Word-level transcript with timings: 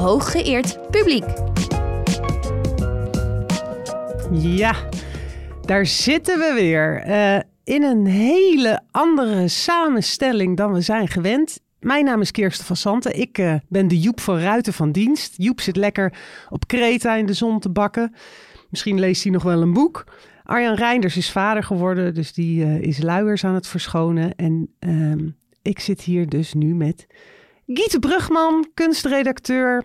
Hooggeëerd 0.00 0.90
Publiek. 0.90 1.24
Ja, 4.30 4.74
daar 5.66 5.86
zitten 5.86 6.38
we 6.38 6.52
weer. 6.54 7.02
eh, 7.02 7.38
in 7.64 7.82
een 7.82 8.06
hele 8.06 8.80
andere 8.90 9.48
samenstelling 9.48 10.56
dan 10.56 10.72
we 10.72 10.80
zijn 10.80 11.08
gewend. 11.08 11.60
Mijn 11.80 12.04
naam 12.04 12.20
is 12.20 12.30
Kirsten 12.30 12.66
van 12.66 12.76
Santen. 12.76 13.20
Ik 13.20 13.38
eh, 13.38 13.54
ben 13.68 13.88
de 13.88 13.98
Joep 13.98 14.20
van 14.20 14.38
Ruiten 14.38 14.72
van 14.72 14.92
dienst. 14.92 15.34
Joep 15.36 15.60
zit 15.60 15.76
lekker 15.76 16.18
op 16.48 16.66
Kreta 16.66 17.14
in 17.14 17.26
de 17.26 17.32
zon 17.32 17.60
te 17.60 17.70
bakken. 17.70 18.14
Misschien 18.70 19.00
leest 19.00 19.22
hij 19.22 19.32
nog 19.32 19.42
wel 19.42 19.62
een 19.62 19.72
boek. 19.72 20.04
Arjan 20.44 20.74
Reinders 20.74 21.16
is 21.16 21.30
vader 21.32 21.62
geworden, 21.62 22.14
dus 22.14 22.32
die 22.32 22.64
eh, 22.64 22.80
is 22.80 23.02
luiers 23.02 23.44
aan 23.44 23.54
het 23.54 23.66
verschonen. 23.66 24.34
En 24.36 24.74
ehm, 24.78 25.28
ik 25.62 25.80
zit 25.80 26.00
hier 26.00 26.28
dus 26.28 26.54
nu 26.54 26.74
met 26.74 27.06
Giete 27.74 27.98
Brugman, 27.98 28.66
kunstredacteur. 28.74 29.84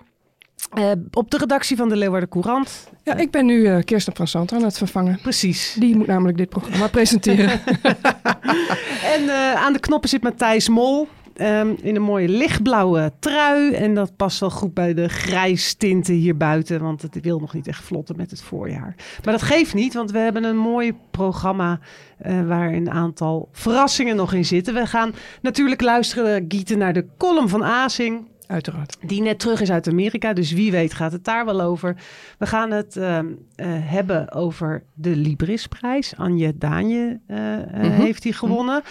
eh, 0.73 0.91
op 1.11 1.31
de 1.31 1.37
redactie 1.37 1.77
van 1.77 1.89
de 1.89 1.95
Leeuwarden 1.95 2.29
Courant. 2.29 2.87
Ja, 3.03 3.15
ik 3.15 3.31
ben 3.31 3.45
nu 3.45 3.65
eh, 3.65 3.83
Kirsten 3.83 4.15
van 4.15 4.27
Sant 4.27 4.51
aan 4.53 4.63
het 4.63 4.77
vervangen. 4.77 5.19
Precies. 5.21 5.75
Die 5.79 5.95
moet 5.97 6.07
namelijk 6.07 6.37
dit 6.37 6.49
programma 6.49 6.87
presenteren. 6.87 7.49
En 9.15 9.29
eh, 9.29 9.53
aan 9.53 9.73
de 9.73 9.79
knoppen 9.79 10.09
zit 10.09 10.23
Matthijs 10.23 10.69
Mol. 10.69 11.07
Ehm, 11.35 11.73
in 11.81 11.95
een 11.95 12.01
mooie 12.01 12.27
lichtblauwe 12.29 13.11
trui. 13.19 13.71
En 13.73 13.93
dat 13.95 14.15
past 14.15 14.39
wel 14.39 14.49
goed 14.49 14.73
bij 14.73 14.93
de 14.93 15.07
grijstinten 15.09 16.13
hier 16.13 16.37
buiten. 16.37 16.81
Want 16.81 17.01
het 17.01 17.17
wil 17.21 17.39
nog 17.39 17.53
niet 17.53 17.67
echt 17.67 17.83
vlotten 17.83 18.15
met 18.17 18.31
het 18.31 18.41
voorjaar. 18.41 18.95
Maar 19.23 19.33
dat 19.33 19.41
geeft 19.41 19.73
niet, 19.73 19.93
want 19.93 20.11
we 20.11 20.17
hebben 20.17 20.43
een 20.43 20.57
mooi 20.57 20.93
programma. 21.11 21.79
eh, 22.17 22.47
waar 22.47 22.73
een 22.73 22.91
aantal 22.91 23.49
verrassingen 23.51 24.15
nog 24.15 24.33
in 24.33 24.45
zitten. 24.45 24.73
We 24.73 24.85
gaan 24.85 25.13
natuurlijk 25.41 25.81
luisteren, 25.81 26.45
Gieten, 26.47 26.77
naar 26.77 26.93
de 26.93 27.05
column 27.17 27.49
van 27.49 27.63
Azing. 27.63 28.27
Uiteraard. 28.47 28.97
Die 29.01 29.21
net 29.21 29.39
terug 29.39 29.61
is 29.61 29.71
uit 29.71 29.87
Amerika. 29.87 30.33
Dus 30.33 30.51
wie 30.51 30.71
weet 30.71 30.93
gaat 30.93 31.11
het 31.11 31.23
daar 31.23 31.45
wel 31.45 31.61
over. 31.61 31.95
We 32.37 32.45
gaan 32.45 32.71
het 32.71 32.97
ehm, 32.97 33.25
eh, 33.55 33.67
hebben 33.69 34.31
over 34.31 34.83
de 34.93 35.15
Librisprijs. 35.15 36.13
Anje 36.17 36.57
Daanje 36.57 37.19
eh, 37.27 37.37
Mhm. 37.37 37.91
heeft 37.91 38.21
die 38.23 38.33
gewonnen. 38.33 38.81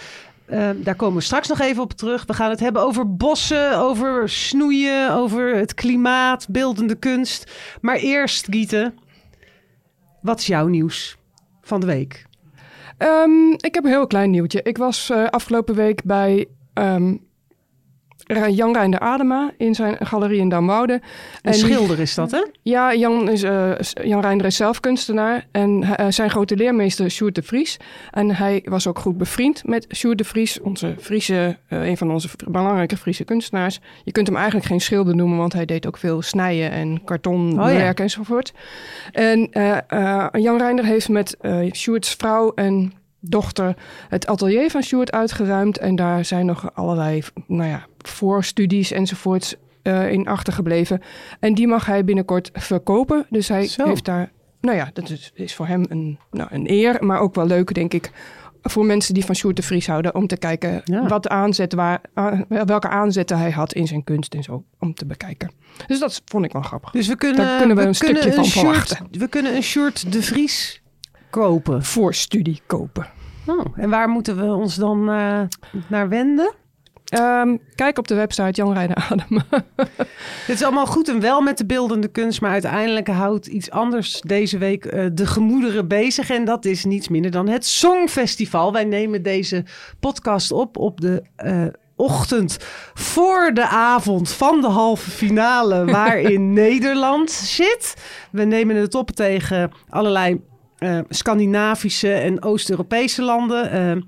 Ehm, 0.47 0.83
daar 0.83 0.95
komen 0.95 1.17
we 1.17 1.23
straks 1.23 1.47
nog 1.47 1.59
even 1.59 1.83
op 1.83 1.93
terug. 1.93 2.25
We 2.25 2.33
gaan 2.33 2.49
het 2.49 2.59
hebben 2.59 2.81
over 2.81 3.15
bossen, 3.15 3.77
over 3.77 4.29
snoeien, 4.29 5.13
over 5.13 5.55
het 5.55 5.73
klimaat, 5.73 6.47
beeldende 6.49 6.95
kunst. 6.95 7.51
Maar 7.81 7.95
eerst, 7.95 8.47
Giete, 8.49 8.93
wat 10.21 10.39
is 10.39 10.47
jouw 10.47 10.67
nieuws 10.67 11.17
van 11.61 11.79
de 11.79 11.85
week? 11.85 12.25
Ehm, 12.97 13.51
ik 13.57 13.73
heb 13.73 13.83
een 13.83 13.89
heel 13.89 14.07
klein 14.07 14.29
nieuwtje. 14.31 14.61
Ik 14.61 14.77
was 14.77 15.09
eh, 15.09 15.25
afgelopen 15.25 15.75
week 15.75 16.03
bij 16.03 16.47
ehm, 16.73 17.15
Jan 18.49 18.73
Reinder 18.73 18.99
Adema 18.99 19.51
in 19.57 19.75
zijn 19.75 19.97
galerie 19.99 20.39
in 20.39 20.49
Damwoude. 20.49 20.93
Een 20.93 21.01
En 21.41 21.53
schilder 21.53 21.99
is 21.99 22.15
dat, 22.15 22.31
hè? 22.31 22.45
Ja, 22.61 22.95
Jan, 22.95 23.29
is, 23.29 23.43
eh, 23.43 23.71
Jan 24.03 24.21
Reinder 24.21 24.45
is 24.45 24.55
zelf 24.55 24.79
kunstenaar 24.79 25.47
en 25.51 25.83
eh, 25.83 26.05
zijn 26.09 26.29
grote 26.29 26.55
leermeester 26.55 27.11
Sjoerd 27.11 27.35
de 27.35 27.43
Vries. 27.43 27.77
En 28.11 28.35
hij 28.35 28.65
was 28.69 28.87
ook 28.87 28.99
goed 28.99 29.17
bevriend 29.17 29.67
met 29.67 29.87
Sjoerd 29.95 30.17
de 30.17 30.23
Vries, 30.23 30.61
onze 30.61 30.95
Friese, 30.99 31.57
eh, 31.67 31.87
een 31.87 31.97
van 31.97 32.11
onze 32.11 32.29
belangrijke 32.47 32.97
Friese 32.97 33.23
kunstenaars. 33.23 33.79
Je 34.03 34.11
kunt 34.11 34.27
hem 34.27 34.35
eigenlijk 34.35 34.65
geen 34.65 34.81
schilder 34.81 35.15
noemen, 35.15 35.37
want 35.37 35.53
hij 35.53 35.65
deed 35.65 35.87
ook 35.87 35.97
veel 35.97 36.21
snijden 36.21 36.71
en 36.71 37.03
kartonwerk 37.03 37.75
Oh 37.75 37.79
ja. 37.79 37.93
enzovoort. 37.93 38.53
En 39.11 39.49
Jan 40.41 40.57
Reinder 40.57 40.85
heeft 40.85 41.09
met 41.09 41.37
Sjoerds 41.71 42.13
vrouw 42.13 42.51
en 42.53 42.93
dochter 43.29 43.75
het 44.09 44.27
atelier 44.27 44.69
van 44.71 44.81
Sjoerd 44.83 45.11
uitgeruimd. 45.11 45.77
En 45.77 45.95
daar 45.95 46.25
zijn 46.25 46.45
nog 46.45 46.73
allerlei 46.75 47.21
nou 47.47 47.69
ja, 47.69 47.85
voorstudies 47.97 48.91
enzovoorts 48.91 49.55
eh, 49.81 50.11
in 50.11 50.27
achtergebleven. 50.27 51.01
En 51.39 51.53
die 51.53 51.67
mag 51.67 51.85
hij 51.85 52.03
binnenkort 52.05 52.49
verkopen. 52.53 53.25
Dus 53.29 53.47
hij 53.47 53.67
Zo. 53.67 53.85
heeft 53.87 54.05
daar, 54.05 54.31
nou 54.61 54.77
ja, 54.77 54.89
dat 54.93 55.09
is, 55.09 55.31
is 55.33 55.55
voor 55.55 55.67
hem 55.67 55.85
een, 55.89 56.19
nou, 56.31 56.49
een 56.51 56.69
eer, 56.71 56.97
maar 57.05 57.19
ook 57.19 57.35
wel 57.35 57.47
leuk, 57.47 57.73
denk 57.73 57.93
ik. 57.93 58.11
Voor 58.67 58.85
mensen 58.85 59.13
die 59.13 59.25
van 59.25 59.35
Sjoerd 59.35 59.55
de 59.55 59.61
Vries 59.61 59.87
houden, 59.87 60.15
om 60.15 60.27
te 60.27 60.37
kijken 60.37 60.81
Ja. 60.85 61.07
wat 61.07 61.27
aanzet 61.27 61.73
waar, 61.73 62.01
aan- 62.13 62.45
welke 62.47 62.87
aanzetten 62.89 63.37
hij 63.37 63.51
had 63.51 63.73
in 63.73 63.87
zijn 63.87 64.03
kunst 64.03 64.33
en 64.33 64.43
zo, 64.43 64.63
om 64.79 64.93
te 64.93 65.05
bekijken. 65.05 65.51
Dus 65.87 65.99
dat 65.99 66.21
vond 66.25 66.45
ik 66.45 66.51
wel 66.51 66.61
grappig. 66.61 66.91
Dus 66.91 67.07
we 67.07 67.15
kunnen, 67.15 67.45
Daar 67.45 67.57
kunnen 67.57 67.75
we 67.77 67.83
een 67.83 67.95
stukje 67.95 68.33
van 68.33 68.45
verwachten. 68.45 69.07
We 69.11 69.27
kunnen 69.27 69.55
een 69.55 69.63
shirt 69.63 70.11
de 70.11 70.21
Vries 70.23 70.81
kopen. 71.35 71.83
Voor 71.83 72.13
studie 72.13 72.61
kopen. 72.65 73.07
Oh, 73.45 73.65
en 73.75 73.89
waar 73.89 74.09
moeten 74.09 74.35
we 74.37 74.53
ons 74.53 74.75
dan 74.75 75.09
eh, 75.09 75.41
naar 75.87 76.09
wenden? 76.09 76.53
Ehm, 77.05 77.57
kijk 77.75 77.97
op 77.97 78.07
de 78.07 78.15
website 78.15 78.51
Jan 78.51 78.73
Rijden 78.73 78.95
Adem. 78.95 79.41
Het 80.45 80.55
is 80.55 80.63
allemaal 80.63 80.85
goed 80.85 81.09
en 81.09 81.19
wel 81.19 81.41
met 81.41 81.57
de 81.57 81.65
beeldende 81.65 82.07
kunst, 82.07 82.41
maar 82.41 82.51
uiteindelijk 82.51 83.07
houdt 83.07 83.47
iets 83.47 83.71
anders 83.71 84.21
deze 84.21 84.57
week 84.57 84.85
eh, 84.85 85.05
de 85.13 85.25
gemoederen 85.25 85.87
bezig. 85.87 86.29
En 86.29 86.45
dat 86.45 86.65
is 86.65 86.85
niets 86.85 87.07
minder 87.07 87.31
dan 87.31 87.47
het 87.47 87.65
Songfestival. 87.65 88.71
Wij 88.71 88.85
nemen 88.85 89.23
deze 89.23 89.63
podcast 89.99 90.51
op 90.51 90.77
op 90.77 91.01
de 91.01 91.23
eh, 91.35 91.65
ochtend 91.95 92.57
voor 92.93 93.51
de 93.53 93.67
avond 93.67 94.29
van 94.29 94.61
de 94.61 94.67
halve 94.67 95.09
finale 95.11 95.85
waarin 95.99 96.53
Nederland 96.53 97.31
zit. 97.31 97.93
We 98.31 98.43
nemen 98.43 98.75
het 98.75 98.95
op 98.95 99.11
tegen 99.11 99.71
allerlei 99.89 100.41
eh, 100.77 100.99
Scandinavische 101.09 102.13
en 102.13 102.43
Oost-Europese 102.43 103.21
landen. 103.21 103.71
Eh, 103.71 104.01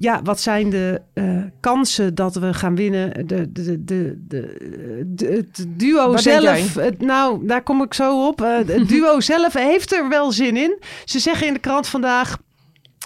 ja, 0.00 0.22
wat 0.22 0.40
zijn 0.40 0.70
de 0.70 1.00
eh, 1.12 1.24
kansen 1.60 2.14
dat 2.14 2.34
we 2.34 2.54
gaan 2.54 2.76
winnen? 2.76 3.26
De, 3.26 3.52
de, 3.52 3.84
de, 3.84 4.24
de, 4.26 5.26
het 5.36 5.66
duo 5.68 6.10
Wat 6.10 6.22
zelf, 6.22 6.74
het, 6.74 7.00
nou, 7.00 7.46
daar 7.46 7.62
kom 7.62 7.82
ik 7.82 7.94
zo 7.94 8.26
op. 8.26 8.42
Eh, 8.42 8.56
het 8.66 8.88
duo 8.88 9.20
zelf 9.32 9.52
heeft 9.52 9.92
er 9.92 10.08
wel 10.08 10.32
zin 10.32 10.56
in. 10.56 10.78
Ze 11.04 11.18
zeggen 11.18 11.46
in 11.46 11.52
de 11.52 11.58
krant 11.58 11.86
vandaag 11.86 12.38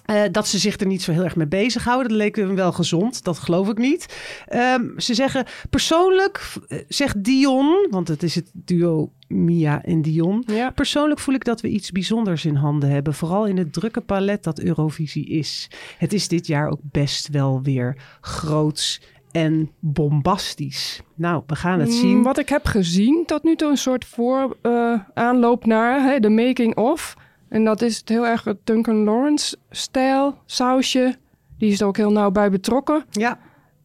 eh, 0.05 0.23
dat 0.33 0.49
ze 0.49 0.59
zich 0.59 0.81
er 0.81 0.87
niet 0.87 1.03
zo 1.03 1.13
heel 1.13 1.25
erg 1.25 1.37
mee 1.37 1.47
bezighouden. 1.47 2.09
Dat 2.09 2.17
leek 2.19 2.37
hem 2.37 2.55
wel 2.55 2.73
gezond, 2.73 3.25
dat 3.25 3.39
geloof 3.39 3.69
ik 3.69 3.79
niet. 3.79 4.19
Ehm, 4.47 4.99
ze 4.99 5.15
zeggen 5.15 5.45
persoonlijk, 5.71 6.53
eh, 6.69 6.79
zegt 6.89 7.25
Dion, 7.25 7.87
want 7.91 8.09
het 8.09 8.23
is 8.23 8.35
het 8.35 8.51
duo 8.53 9.13
Mia 9.29 9.83
en 9.83 10.03
Dion. 10.03 10.43
ja. 10.47 10.71
Persoonlijk 10.71 11.21
voel 11.21 11.35
ik 11.35 11.45
dat 11.45 11.61
we 11.61 11.69
iets 11.69 11.91
bijzonders 11.93 12.45
in 12.45 12.55
handen 12.55 12.91
hebben. 12.91 13.15
Vooral 13.15 13.47
in 13.47 13.57
het 13.59 13.73
drukke 13.73 14.01
palet 14.01 14.43
dat 14.45 14.61
Eurovisie 14.61 15.27
is. 15.29 15.71
Het 15.99 16.13
is 16.13 16.29
dit 16.29 16.47
jaar 16.47 16.69
ook 16.69 16.81
best 16.83 17.29
wel 17.29 17.63
weer 17.63 17.97
groots 18.21 19.01
en 19.33 19.71
bombastisch. 19.81 21.01
Nou, 21.15 21.43
we 21.47 21.57
gaan 21.57 21.81
het 21.81 21.89
Mm, 21.89 21.95
zien. 21.95 22.23
Wat 22.23 22.39
ik 22.39 22.49
heb 22.49 22.67
gezien 22.67 23.23
tot 23.27 23.43
nu 23.43 23.57
toe 23.57 23.71
een 23.71 23.77
soort 23.77 24.05
voor 24.05 24.57
eh, 24.63 24.95
aanloop 25.15 25.67
naar 25.67 26.03
hè, 26.03 26.21
de 26.21 26.29
making 26.31 26.77
of. 26.77 27.15
En 27.55 27.65
dat 27.65 27.83
is 27.83 27.97
het 27.97 28.09
heel 28.09 28.27
erg 28.27 28.45
het 28.45 28.57
Duncan 28.65 29.05
Lawrence 29.05 29.57
stijl 29.71 30.39
sausje. 30.47 31.17
Die 31.59 31.73
is 31.73 31.81
er 31.81 31.87
ook 31.87 31.97
heel 31.97 32.13
nauw 32.13 32.31
bij 32.31 32.51
betrokken. 32.51 33.05
Ja, 33.11 33.39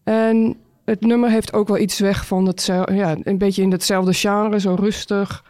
En 0.03 0.57
het 0.85 1.01
nummer 1.01 1.29
heeft 1.29 1.53
ook 1.53 1.67
wel 1.67 1.77
iets 1.77 1.99
weg 1.99 2.25
van 2.25 2.45
het, 2.45 2.65
ja, 2.91 3.17
een 3.23 3.37
beetje 3.37 3.61
in 3.61 3.71
hetzelfde 3.71 4.13
genre, 4.13 4.59
zo 4.59 4.73
rustig. 4.79 5.43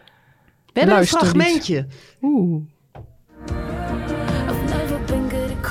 we 0.73 0.79
hebben 0.79 0.97
een 0.97 1.05
fragmentje. 1.05 1.87
Oeh. 2.21 2.63
I've 4.49 4.63
never 4.63 4.99
been 5.05 5.29
good 5.29 5.51
at 5.51 5.61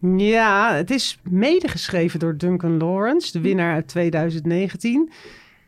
Ja, 0.00 0.74
het 0.74 0.90
is 0.90 1.18
medegeschreven 1.22 2.18
door 2.18 2.36
Duncan 2.36 2.78
Lawrence, 2.78 3.32
de 3.32 3.40
winnaar 3.40 3.74
uit 3.74 3.88
2019. 3.88 5.10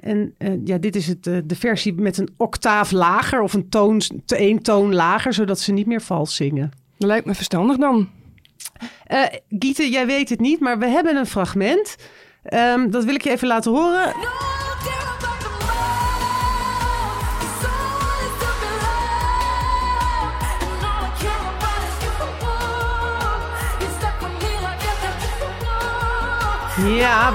En 0.00 0.34
eh, 0.38 0.52
ja, 0.64 0.78
dit 0.78 0.96
is 0.96 1.06
het, 1.06 1.26
eh, 1.26 1.36
de 1.44 1.56
versie 1.56 1.94
met 1.94 2.18
een 2.18 2.28
octaaf 2.36 2.90
lager 2.90 3.40
of 3.40 3.52
een 3.52 3.68
toon, 3.68 4.02
één 4.26 4.62
toon 4.62 4.94
lager, 4.94 5.32
zodat 5.32 5.60
ze 5.60 5.72
niet 5.72 5.86
meer 5.86 6.02
vals 6.02 6.34
zingen. 6.34 6.70
Dat 6.98 7.08
lijkt 7.08 7.26
me 7.26 7.34
verstandig 7.34 7.76
dan. 7.76 8.08
Eh 9.06 9.24
Giete, 9.48 9.90
jij 9.90 10.06
weet 10.06 10.28
het 10.28 10.40
niet, 10.40 10.60
maar 10.60 10.78
we 10.78 10.86
hebben 10.86 11.16
een 11.16 11.26
fragment. 11.26 11.96
Ehm, 12.42 12.90
dat 12.90 13.04
wil 13.04 13.14
ik 13.14 13.22
je 13.22 13.30
even 13.30 13.48
laten 13.48 13.72
horen. 13.72 14.06
No, 14.06 14.69
Ja, 26.84 27.32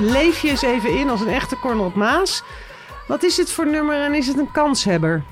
leef 0.00 0.40
je 0.40 0.48
eens 0.48 0.62
even 0.62 0.98
in 0.98 1.08
als 1.08 1.20
een 1.20 1.28
echte 1.28 1.56
Cornel 1.58 1.92
Maas. 1.94 2.42
Wat 3.06 3.22
is 3.22 3.34
dit 3.34 3.50
voor 3.50 3.66
nummer 3.66 4.02
en 4.02 4.14
is 4.14 4.26
het 4.26 4.38
een 4.38 4.52
kanshebber? 4.52 5.22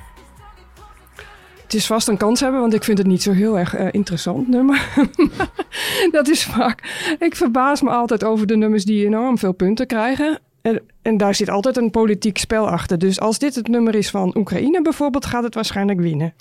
Het 1.63 1.75
is 1.75 1.87
vast 1.87 2.09
een 2.09 2.17
kans 2.17 2.41
hebben, 2.41 2.61
want 2.61 2.75
ik 2.75 2.85
vind 2.85 2.99
het 2.99 3.07
niet 3.07 3.23
zo 3.23 3.33
heel 3.33 3.59
erg 3.59 3.75
eh, 3.75 3.87
interessant 3.91 4.49
nummer. 4.49 4.89
dat 6.11 6.29
is 6.29 6.45
vaak. 6.45 7.07
Ik 7.19 7.37
verbaas 7.37 7.83
me 7.83 7.91
altijd 7.91 8.25
over 8.25 8.47
de 8.47 8.57
nummers 8.57 8.85
die 8.85 9.07
enorm 9.07 9.39
veel 9.39 9.53
punten 9.53 9.87
krijgen. 9.87 10.41
En, 10.67 10.83
en 11.03 11.17
daar 11.17 11.35
zit 11.35 11.51
altijd 11.51 11.77
een 11.77 11.91
politiek 11.91 12.39
spel 12.39 12.69
achter. 12.69 12.99
Dus 12.99 13.21
als 13.21 13.39
dit 13.39 13.55
het 13.55 13.69
nummer 13.69 13.95
is 13.95 14.11
van 14.11 14.37
Oekraïne 14.37 14.83
bijvoorbeeld, 14.83 15.27
gaat 15.27 15.43
het 15.43 15.55
waarschijnlijk 15.55 16.01
winnen. 16.01 16.35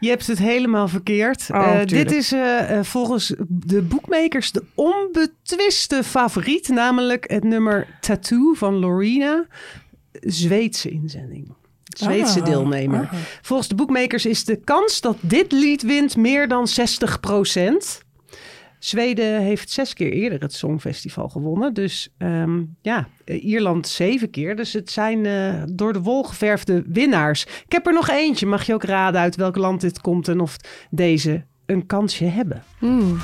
Je 0.00 0.08
hebt 0.08 0.26
het 0.26 0.38
helemaal 0.38 0.88
verkeerd. 0.88 1.46
Oh, 1.52 1.80
Eh, 1.80 1.86
dit 1.86 2.12
is 2.12 2.32
eh, 2.32 2.78
eh, 2.78 2.84
volgens 2.84 3.34
de 3.48 3.82
boekmakers 3.82 4.52
de 4.52 4.62
onbetwiste 4.74 6.04
favoriet, 6.04 6.68
namelijk 6.68 7.30
het 7.30 7.44
nummer 7.44 7.86
Tattoo 8.00 8.52
van 8.54 8.74
Lorena, 8.74 9.46
Zweedse 10.20 10.90
inzending. 10.90 11.52
Zweedse 11.84 12.38
Ah, 12.40 12.44
deelnemer. 12.46 13.00
ah. 13.00 13.18
Volgens 13.42 13.68
de 13.68 13.74
boekmakers 13.74 14.26
is 14.26 14.44
de 14.44 14.56
kans 14.56 15.00
dat 15.00 15.16
dit 15.20 15.52
lied 15.52 15.82
wint 15.82 16.16
meer 16.16 16.48
dan 16.48 16.68
60 16.68 17.20
Zweden 18.78 19.40
heeft 19.40 19.70
zes 19.70 19.94
keer 19.94 20.12
eerder 20.12 20.40
het 20.40 20.52
Songfestival 20.52 21.28
gewonnen. 21.28 21.74
Dus 21.74 22.08
ehm, 22.18 22.62
ja, 22.82 23.08
Ierland 23.24 23.88
zeven 23.88 24.30
keer. 24.30 24.56
Dus 24.56 24.72
het 24.72 24.90
zijn 24.90 25.26
eh, 25.26 25.62
door 25.72 25.92
de 25.92 26.02
wol 26.02 26.22
geverfde 26.22 26.84
winnaars. 26.86 27.42
Ik 27.44 27.72
heb 27.72 27.86
er 27.86 27.92
nog 27.92 28.08
eentje. 28.08 28.46
Mag 28.46 28.66
je 28.66 28.74
ook 28.74 28.84
raden 28.84 29.20
uit 29.20 29.36
welk 29.36 29.56
land 29.56 29.80
dit 29.80 30.00
komt 30.00 30.28
en 30.28 30.40
of 30.40 30.56
deze 30.90 31.44
een 31.66 31.86
kansje 31.86 32.24
hebben? 32.24 32.62
Hmm. 32.78 33.18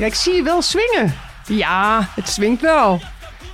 Ja, 0.00 0.06
ik 0.06 0.14
zie 0.14 0.34
je 0.34 0.42
wel 0.42 0.62
swingen. 0.62 1.14
Ja, 1.46 2.08
het 2.14 2.28
swingt 2.28 2.60
wel. 2.60 3.00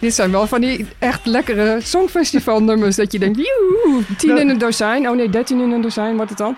Dit 0.00 0.14
zijn 0.14 0.30
wel 0.30 0.46
van 0.46 0.60
die 0.60 0.86
echt 0.98 1.26
lekkere 1.26 1.80
songfestivalnummers. 1.80 2.96
Dat 2.96 3.12
je 3.12 3.18
denkt, 3.18 3.38
joehoe, 3.38 4.02
tien 4.16 4.38
in 4.38 4.48
een 4.48 4.58
dozijn. 4.58 5.08
Oh 5.08 5.16
nee, 5.16 5.28
dertien 5.28 5.60
in 5.60 5.70
een 5.70 5.80
dozijn 5.80 6.16
wordt 6.16 6.30
het 6.30 6.38
dan. 6.38 6.56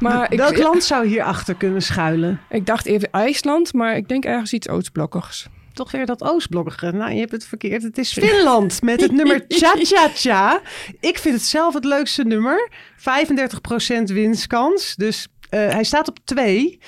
Maar 0.00 0.32
ik, 0.32 0.38
welk 0.38 0.58
land 0.58 0.84
zou 0.84 1.06
hierachter 1.06 1.54
kunnen 1.54 1.82
schuilen? 1.82 2.40
ik 2.48 2.66
dacht 2.66 2.86
even 2.86 3.10
IJsland, 3.10 3.72
maar 3.72 3.96
ik 3.96 4.08
denk 4.08 4.24
ergens 4.24 4.52
iets 4.52 4.68
Oostblokkigs. 4.68 5.46
Toch 5.72 5.90
weer 5.90 6.06
dat 6.06 6.22
Oostblokkige. 6.22 6.92
Nou, 6.92 7.12
je 7.12 7.20
hebt 7.20 7.32
het 7.32 7.44
verkeerd. 7.44 7.82
Het 7.82 7.98
is 7.98 8.12
Finland 8.12 8.82
met 8.82 9.00
het 9.00 9.12
nummer 9.12 9.44
Cha 9.48 9.72
Cha 9.78 10.08
Cha. 10.14 10.60
Ik 11.00 11.18
vind 11.18 11.34
het 11.34 11.44
zelf 11.44 11.74
het 11.74 11.84
leukste 11.84 12.24
nummer. 12.24 12.70
35% 12.98 14.02
winstkans. 14.04 14.96
Dus 14.96 15.26
eh, 15.48 15.68
hij 15.68 15.84
staat 15.84 16.08
op 16.08 16.18
2. 16.24 16.78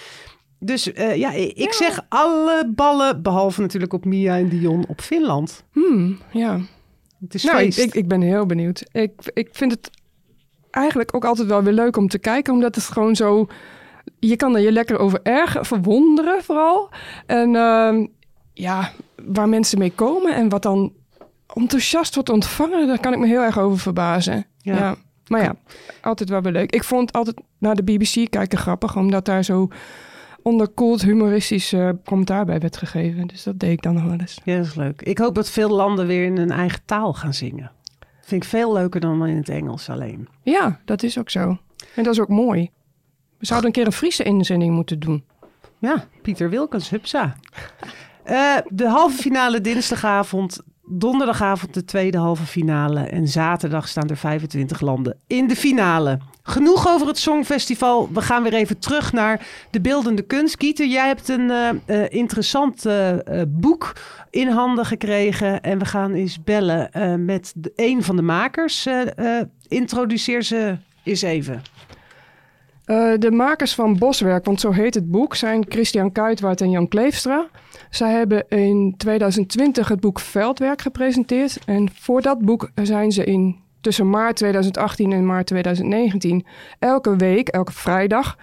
Dus 0.64 0.92
eh, 0.92 1.16
ja, 1.16 1.32
ik 1.54 1.72
zeg 1.72 2.00
alle 2.08 2.72
ballen, 2.74 3.22
behalve 3.22 3.60
natuurlijk 3.60 3.92
op 3.92 4.04
Mia 4.04 4.36
en 4.36 4.48
Dion, 4.48 4.84
op 4.88 5.00
Finland. 5.00 5.64
Hmm, 5.72 6.18
ja. 6.32 6.60
Het 7.20 7.34
is 7.34 7.44
Nou, 7.44 7.56
feest. 7.58 7.78
ik, 7.78 7.94
ik 7.94 8.08
ben 8.08 8.20
heel 8.20 8.46
benieuwd. 8.46 8.84
Ik, 8.92 9.12
ik 9.34 9.48
vind 9.52 9.70
het 9.70 9.90
eigenlijk 10.70 11.14
ook 11.14 11.24
altijd 11.24 11.48
wel 11.48 11.62
weer 11.62 11.72
leuk 11.72 11.96
om 11.96 12.08
te 12.08 12.18
kijken, 12.18 12.52
omdat 12.52 12.74
het 12.74 12.84
gewoon 12.84 13.16
zo. 13.16 13.46
Je 14.18 14.36
kan 14.36 14.56
er 14.56 14.62
je 14.62 14.72
lekker 14.72 14.98
over 14.98 15.20
erg 15.22 15.56
verwonderen, 15.60 16.42
vooral. 16.42 16.90
En 17.26 17.56
ehm, 17.56 18.06
ja, 18.52 18.92
waar 19.26 19.48
mensen 19.48 19.78
mee 19.78 19.92
komen 19.92 20.34
en 20.34 20.48
wat 20.48 20.62
dan 20.62 20.92
enthousiast 21.54 22.14
wordt 22.14 22.30
ontvangen, 22.30 22.86
daar 22.86 23.00
kan 23.00 23.12
ik 23.12 23.18
me 23.18 23.26
heel 23.26 23.42
erg 23.42 23.58
over 23.58 23.78
verbazen. 23.78 24.46
Ja. 24.58 24.76
Ja. 24.76 24.96
Maar 25.26 25.42
ja, 25.42 25.54
altijd 26.00 26.28
wel 26.28 26.42
weer 26.42 26.52
leuk. 26.52 26.72
Ik 26.72 26.84
vond 26.84 27.12
altijd 27.12 27.36
naar 27.58 27.74
de 27.74 27.82
BBC 27.82 28.30
kijken 28.30 28.58
grappig, 28.58 28.96
omdat 28.96 29.24
daar 29.24 29.44
zo 29.44 29.68
onderkoeld 30.42 31.02
humoristisch 31.02 31.72
eh, 31.72 31.88
commentaar 32.04 32.44
bij 32.44 32.58
werd 32.58 32.76
gegeven. 32.76 33.26
Dus 33.26 33.42
dat 33.42 33.58
deed 33.58 33.70
ik 33.70 33.82
dan 33.82 33.94
nog 33.94 34.02
wel 34.02 34.18
eens. 34.18 34.40
Ja, 34.44 34.56
dat 34.56 34.66
is 34.66 34.74
leuk. 34.74 35.02
Ik 35.02 35.18
hoop 35.18 35.34
dat 35.34 35.50
veel 35.50 35.70
landen 35.70 36.06
weer 36.06 36.24
in 36.24 36.36
hun 36.36 36.50
eigen 36.50 36.80
taal 36.84 37.14
gaan 37.14 37.34
zingen. 37.34 37.70
Vind 38.20 38.42
ik 38.42 38.48
veel 38.48 38.72
leuker 38.72 39.00
dan 39.00 39.26
in 39.26 39.36
het 39.36 39.48
Engels 39.48 39.88
alleen. 39.88 40.28
Ja, 40.42 40.80
dat 40.84 41.02
is 41.02 41.18
ook 41.18 41.30
zo. 41.30 41.58
En 41.94 42.02
dat 42.02 42.12
is 42.12 42.20
ook 42.20 42.28
mooi. 42.28 42.70
We 43.38 43.46
zouden 43.46 43.68
een 43.68 43.74
keer 43.74 43.86
een 43.86 43.92
Friese 43.92 44.22
inzending 44.22 44.74
moeten 44.74 45.00
doen. 45.00 45.24
Ja, 45.78 46.04
Pieter 46.22 46.50
Wilkens, 46.50 46.90
hupsa. 46.90 47.36
Eh, 48.22 48.56
de 48.68 48.88
halve 48.88 49.16
finale 49.22 49.60
dinsdagavond, 49.60 50.60
donderdagavond 50.84 51.74
de 51.74 51.84
tweede 51.84 52.18
halve 52.18 52.46
finale 52.46 53.00
en 53.00 53.28
zaterdag 53.28 53.88
staan 53.88 54.08
er 54.08 54.16
25 54.16 54.80
landen 54.80 55.18
in 55.26 55.48
de 55.48 55.56
finale. 55.56 56.18
Genoeg 56.42 56.88
over 56.88 57.06
het 57.06 57.18
Songfestival. 57.18 58.08
We 58.12 58.20
gaan 58.20 58.42
weer 58.42 58.54
even 58.54 58.78
terug 58.78 59.12
naar 59.12 59.46
de 59.70 59.80
beeldende 59.80 60.22
kunst. 60.22 60.56
Gieter, 60.58 60.86
jij 60.86 61.06
hebt 61.06 61.28
een 61.28 61.50
eh, 61.50 61.68
eh, 61.86 62.10
interessant 62.10 62.86
eh, 62.86 63.16
boek 63.48 63.92
in 64.30 64.48
handen 64.48 64.86
gekregen. 64.86 65.62
En 65.62 65.78
we 65.78 65.84
gaan 65.84 66.12
eens 66.12 66.42
bellen 66.42 66.90
met 67.24 67.54
een 67.76 68.02
van 68.02 68.16
de 68.16 68.22
makers. 68.22 68.88
Introduceer 69.68 70.42
ze 70.42 70.76
eens 71.02 71.22
even. 71.22 71.62
De 73.18 73.30
makers 73.30 73.74
van 73.74 73.98
Boswerk, 73.98 74.44
want 74.44 74.60
zo 74.60 74.70
heet 74.70 74.94
het 74.94 75.10
boek, 75.10 75.34
zijn 75.34 75.64
Christian 75.68 76.12
Kuitwaard 76.12 76.60
en 76.60 76.70
Jan 76.70 76.88
Kleefstra. 76.88 77.46
Zij 77.90 78.12
hebben 78.12 78.48
in 78.48 78.94
2020 78.96 79.88
het 79.88 80.00
boek 80.00 80.20
Veldwerk 80.20 80.82
gepresenteerd. 80.82 81.58
En 81.66 81.88
voor 81.94 82.22
dat 82.22 82.38
boek 82.38 82.70
zijn 82.74 83.12
ze 83.12 83.24
in 83.24 83.61
tussen 83.82 84.10
maart 84.10 84.36
2018 84.36 85.12
en 85.12 85.26
maart 85.26 85.46
2019 85.46 86.46
elke 86.78 87.16
week, 87.16 87.48
elke 87.48 87.72
vrijdag, 87.72 88.36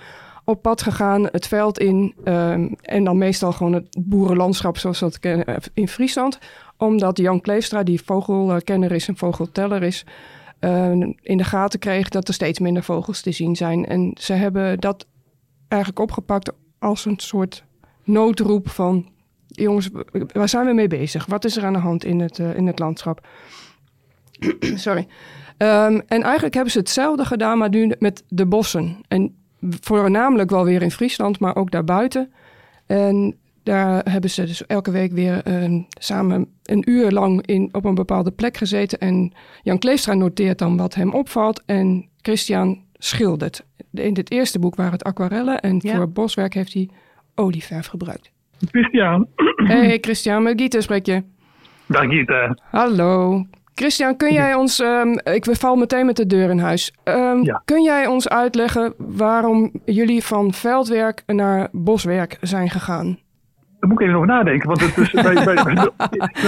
op 0.44 0.62
pad 0.62 0.82
gegaan 0.82 1.28
het 1.32 1.48
veld 1.48 1.80
in. 1.80 2.14
ehm, 2.24 2.68
en 2.82 3.04
dan 3.04 3.18
meestal 3.18 3.52
gewoon 3.52 3.74
het 3.74 3.98
boerenlandschap 4.00 4.78
zoals 4.78 5.00
dat 5.00 5.20
kennen 5.20 5.46
eh, 5.46 5.56
in 5.74 5.88
Friesland. 5.88 6.40
Omdat 6.78 7.18
Jan 7.18 7.42
Kleefstra, 7.42 7.84
die 7.84 8.02
vogelkenner 8.06 8.92
is 8.92 9.08
en 9.08 9.18
vogelteller 9.18 9.84
is, 9.84 10.06
eh, 10.60 10.92
in 11.22 11.38
de 11.38 11.44
gaten 11.44 11.80
kreeg 11.80 12.10
dat 12.10 12.28
er 12.28 12.34
steeds 12.34 12.60
minder 12.60 12.84
vogels 12.84 13.22
te 13.22 13.32
zien 13.32 13.56
zijn. 13.56 13.86
En 13.86 14.12
ze 14.20 14.34
hebben 14.34 14.80
dat 14.80 15.06
eigenlijk 15.68 16.02
opgepakt 16.02 16.52
als 16.80 17.06
een 17.06 17.20
soort 17.20 17.64
noodroep 18.04 18.70
van... 18.70 19.10
jongens, 19.48 19.90
waar 20.34 20.50
zijn 20.50 20.66
we 20.66 20.74
mee 20.74 20.88
bezig? 20.88 21.26
Wat 21.26 21.46
is 21.46 21.58
er 21.58 21.66
aan 21.66 21.74
de 21.74 21.80
hand 21.80 22.04
in 22.04 22.20
het, 22.20 22.40
eh, 22.40 22.56
in 22.56 22.68
het 22.68 22.80
landschap? 22.80 23.28
Sorry. 24.86 25.08
Ehm, 25.58 26.00
en 26.08 26.22
eigenlijk 26.24 26.54
hebben 26.54 26.72
ze 26.74 26.80
hetzelfde 26.80 27.26
gedaan, 27.26 27.58
maar 27.58 27.70
nu 27.70 27.92
met 28.00 28.24
de 28.28 28.46
bossen. 28.46 28.98
En 29.08 29.36
voornamelijk 29.82 30.50
wel 30.50 30.64
weer 30.66 30.82
in 30.82 30.92
Friesland, 30.92 31.40
maar 31.40 31.56
ook 31.56 31.72
daarbuiten. 31.72 32.32
En 32.86 33.36
daar 33.64 34.02
hebben 34.12 34.30
ze 34.30 34.44
dus 34.46 34.66
elke 34.66 34.92
week 34.92 35.12
weer 35.12 35.44
eh, 35.44 35.82
samen 35.90 36.48
een 36.64 36.90
uur 36.90 37.12
lang 37.12 37.46
in, 37.46 37.70
op 37.72 37.86
een 37.86 37.96
bepaalde 37.96 38.32
plek 38.32 38.58
gezeten. 38.58 39.00
En 39.00 39.32
Jan 39.64 39.78
Kleefstra 39.80 40.14
noteert 40.14 40.58
dan 40.58 40.78
wat 40.78 40.96
hem 40.96 41.14
opvalt 41.14 41.64
en 41.66 42.08
Christian 42.22 42.84
schildert. 42.94 43.64
In 43.94 44.14
dit 44.14 44.32
eerste 44.32 44.60
boek 44.60 44.76
waren 44.76 44.92
het 44.92 45.04
aquarellen 45.04 45.60
en 45.60 45.80
Ja. 45.82 45.96
voor 45.96 46.10
boswerk 46.12 46.54
heeft 46.54 46.74
hij 46.74 46.90
olieverf 47.36 47.88
gebruikt. 47.88 48.32
Christian, 48.72 49.28
Hey 49.56 49.98
Christian, 50.02 50.44
met 50.44 50.62
Gieter 50.62 50.82
spreek 50.82 51.06
je. 51.06 51.24
dag 51.88 52.10
Gita. 52.10 52.58
Hallo. 52.72 53.46
Christian, 53.80 54.18
kun 54.18 54.34
jij 54.34 54.54
ons, 54.54 54.80
ehm, 54.80 55.12
ik 55.24 55.46
val 55.46 55.76
meteen 55.76 56.06
met 56.06 56.16
de 56.16 56.26
deur 56.26 56.50
in 56.50 56.60
huis. 56.60 56.94
Ehm, 57.04 57.44
Ja. 57.44 57.62
Kun 57.66 57.82
jij 57.84 58.08
ons 58.08 58.30
uitleggen 58.30 58.94
waarom 58.98 59.72
jullie 59.86 60.24
van 60.24 60.54
veldwerk 60.54 61.24
naar 61.26 61.68
boswerk 61.72 62.38
zijn 62.42 62.70
gegaan? 62.70 63.18
daar 63.80 63.90
moet 63.90 64.00
ik 64.00 64.06
even 64.08 64.16
over 64.20 64.28
nadenken. 64.28 64.68
Want 64.68 64.82
het 64.82 64.98
is, 64.98 65.12
bij, 65.12 65.34
bij, 65.34 65.56
er 65.56 65.92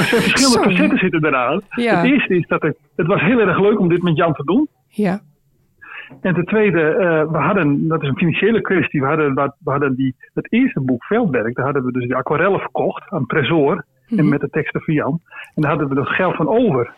zijn 0.03 0.21
verschillende 0.21 0.69
facetten 0.69 0.97
zitten 0.97 1.25
eraan. 1.25 1.61
Ja. 1.69 1.95
Het 1.95 2.05
eerste 2.11 2.35
is 2.35 2.47
dat 2.47 2.61
het, 2.61 2.77
het 2.95 3.07
was 3.07 3.21
heel 3.21 3.39
erg 3.39 3.59
leuk 3.59 3.79
om 3.79 3.89
dit 3.89 4.01
met 4.01 4.15
Jan 4.17 4.33
te 4.33 4.43
doen. 4.43 4.67
Ja. 4.87 5.19
En 6.21 6.33
ten 6.33 6.45
tweede, 6.45 6.81
eh, 6.81 7.31
we 7.31 7.37
hadden, 7.37 7.87
dat 7.87 8.01
is 8.01 8.09
een 8.09 8.17
financiële 8.17 8.61
kwestie, 8.61 9.01
we 9.01 9.07
hadden, 9.07 9.33
we 9.33 9.71
hadden 9.71 9.95
die, 9.95 10.15
het 10.33 10.51
eerste 10.53 10.81
boek 10.81 11.03
Veldwerk, 11.05 11.55
daar 11.55 11.65
hadden 11.65 11.85
we 11.85 11.91
dus 11.91 12.03
die 12.03 12.15
aquarellen 12.15 12.59
verkocht 12.59 13.09
aan 13.09 13.25
Tresor 13.25 13.85
en 14.07 14.29
met 14.29 14.41
de 14.41 14.49
teksten 14.49 14.81
van 14.81 14.93
Jan. 14.93 15.21
En 15.55 15.61
daar 15.61 15.71
hadden 15.71 15.89
we 15.89 15.95
dat 15.95 16.07
geld 16.07 16.35
van 16.35 16.47
over. 16.47 16.93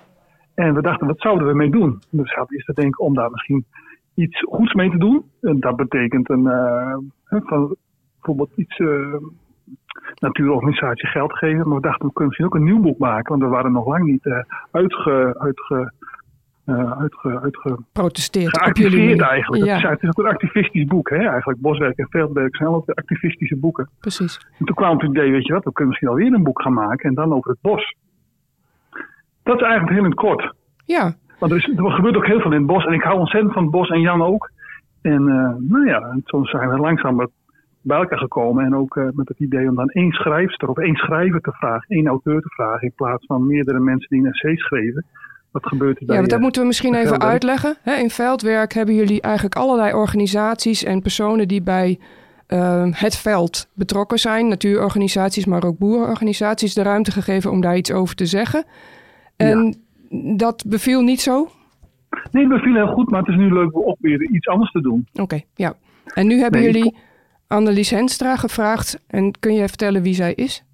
En 0.56 0.74
we 0.74 0.82
dachten, 0.82 1.08
wat 1.08 1.22
zouden 1.22 1.48
we 1.48 1.54
mee 1.54 1.70
doen? 1.70 2.02
Dus 2.10 2.30
we 2.30 2.36
hadden 2.36 2.56
eerst 2.56 2.68
te 2.68 2.82
denken 2.82 3.04
om 3.04 3.14
daar 3.14 3.32
misschien 3.32 3.66
iets 4.14 4.40
goeds 4.42 4.74
mee 4.74 4.90
te 4.90 4.98
doen. 4.98 5.24
En 5.42 5.60
dat 5.60 5.76
betekent 5.76 6.30
een, 6.30 6.48
eh, 6.48 6.98
van, 7.24 7.76
bijvoorbeeld 8.16 8.52
iets, 8.56 8.78
eh 8.78 9.16
natuurorganisatie 10.20 11.08
geld 11.08 11.38
geven. 11.38 11.68
Maar 11.68 11.76
we 11.76 11.82
dachten, 11.82 12.08
we 12.08 12.14
kunnen 12.14 12.28
misschien 12.28 12.46
ook 12.46 12.56
een 12.56 12.64
nieuw 12.64 12.82
boek 12.82 12.98
maken, 12.98 13.30
want 13.30 13.42
we 13.42 13.48
waren 13.48 13.72
nog 13.72 13.86
lang 13.86 14.04
niet 14.04 14.26
eh, 14.26 14.38
uitge, 14.72 15.36
uitge, 15.40 15.94
eh, 16.66 16.92
uitge, 17.00 17.40
uitge, 17.42 17.78
geactiveerd 18.50 19.22
eigenlijk. 19.22 19.64
Ja, 19.64 19.90
Het, 19.90 20.02
is, 20.02 20.10
is 20.10 20.18
ook 20.18 20.26
een 20.26 20.32
activistisch 20.32 20.86
boek, 20.86 21.10
hè? 21.10 21.28
eigenlijk. 21.28 21.62
Boswerk 21.62 21.98
en 21.98 22.08
Veldwerk 22.10 22.56
zijn 22.56 22.70
allemaal 22.70 22.88
activistische 22.96 23.58
boeken. 23.58 23.90
precies. 24.00 24.48
En 24.60 24.66
toen 24.66 24.76
kwam 24.76 24.98
het 24.98 25.10
idee, 25.10 25.32
weet 25.32 25.46
je 25.46 25.54
wat, 25.54 25.64
we 25.64 25.72
kunnen 25.72 25.88
misschien 25.88 26.10
alweer 26.10 26.34
een 26.34 26.44
boek 26.44 26.62
gaan 26.62 26.74
maken 26.74 27.10
en 27.10 27.16
dan 27.16 27.34
over 27.34 27.52
het 27.52 27.62
bos. 27.62 27.96
Dat 29.44 29.56
is 29.56 29.62
eigenlijk 29.62 29.92
heel 29.92 30.04
in 30.04 30.10
het 30.10 30.20
kort. 30.20 30.54
Ja, 30.86 31.14
Want 31.40 31.52
er, 31.52 31.58
is, 31.58 31.78
er 31.78 31.92
gebeurt 31.92 32.16
ook 32.16 32.28
heel 32.28 32.40
veel 32.40 32.52
in 32.52 32.58
het 32.58 32.68
bos 32.68 32.86
en 32.86 32.94
ik 32.94 33.04
hou 33.04 33.20
ontzettend 33.20 33.54
van 33.54 33.62
het 33.62 33.72
bos 33.72 33.90
en 33.90 34.02
Jan 34.02 34.22
ook. 34.22 34.52
En 35.02 35.28
eh, 35.28 35.70
nou 35.70 35.88
ja, 35.88 36.18
zo 36.26 36.44
zijn 36.44 36.70
we 36.70 36.78
langzaam 36.78 37.30
bij 37.82 37.98
elkaar 37.98 38.18
gekomen 38.18 38.66
en 38.66 38.76
ook 38.76 38.98
eh, 38.98 39.08
met 39.14 39.28
het 39.28 39.40
idee 39.40 39.70
om 39.70 39.76
dan 39.76 39.90
één 39.90 40.12
schrijfster 40.12 40.70
of 40.70 40.78
één 40.78 40.96
schrijver 40.96 41.42
te 41.42 41.52
vragen, 41.52 41.86
één 41.88 42.08
auteur 42.08 42.42
te 42.42 42.50
vragen 42.50 42.82
in 42.82 42.94
plaats 42.96 43.26
van 43.26 43.48
meerdere 43.48 43.80
mensen 43.80 44.10
die 44.10 44.20
een 44.20 44.32
essay 44.32 44.56
schreven. 44.56 45.06
Wat 45.52 45.68
gebeurt 45.68 46.00
er 46.00 46.06
bij 46.06 46.16
ja 46.16 46.22
want 46.22 46.30
dat 46.30 46.38
eh, 46.38 46.44
moeten 46.44 46.62
we 46.62 46.68
misschien 46.68 46.94
even 46.94 47.08
veldwerk. 47.08 47.32
uitleggen. 47.32 47.78
In 47.86 48.10
veldwerk 48.10 48.74
hebben 48.74 48.96
jullie 48.96 49.22
eigenlijk 49.22 49.56
allerlei 49.56 49.94
organisaties 49.94 50.84
en 50.84 51.02
personen 51.02 51.48
die 51.48 51.62
bij 51.62 52.00
ehm, 52.48 52.92
het 52.94 53.18
veld 53.18 53.70
betrokken 53.74 54.18
zijn. 54.18 54.48
Natuurorganisaties, 54.48 55.46
maar 55.46 55.64
ook 55.64 55.78
boerenorganisaties 55.78 56.74
de 56.74 56.84
ruimte 56.84 57.12
gegeven 57.12 57.52
om 57.52 57.62
daar 57.62 57.78
iets 57.78 57.92
over 57.92 58.16
te 58.16 58.26
zeggen. 58.26 58.66
En 59.38 59.76
dat 60.38 60.66
beviel 60.68 61.02
niet 61.02 61.22
zo? 61.22 61.48
Nee, 62.32 62.48
dat 62.48 62.60
viel 62.62 62.74
heel 62.76 62.88
goed, 62.94 63.10
maar 63.10 63.20
het 63.20 63.30
is 63.30 63.36
nu 63.36 63.54
leuk 63.54 63.76
om 63.88 63.96
weer 64.00 64.22
iets 64.22 64.48
anders 64.48 64.72
te 64.72 64.82
doen. 64.82 65.08
Oké, 65.22 65.40
ja. 65.56 65.74
En 66.14 66.28
nu 66.28 66.40
hebben 66.40 66.60
Nee, 66.60 66.70
ik- 66.70 66.76
jullie 66.76 66.96
Annelies 67.48 67.90
Henstra 67.90 68.36
gevraagd. 68.36 69.04
En 69.08 69.32
kun 69.40 69.54
je 69.54 69.68
vertellen 69.68 70.02
wie 70.02 70.14
zij 70.14 70.34
is? 70.34 70.66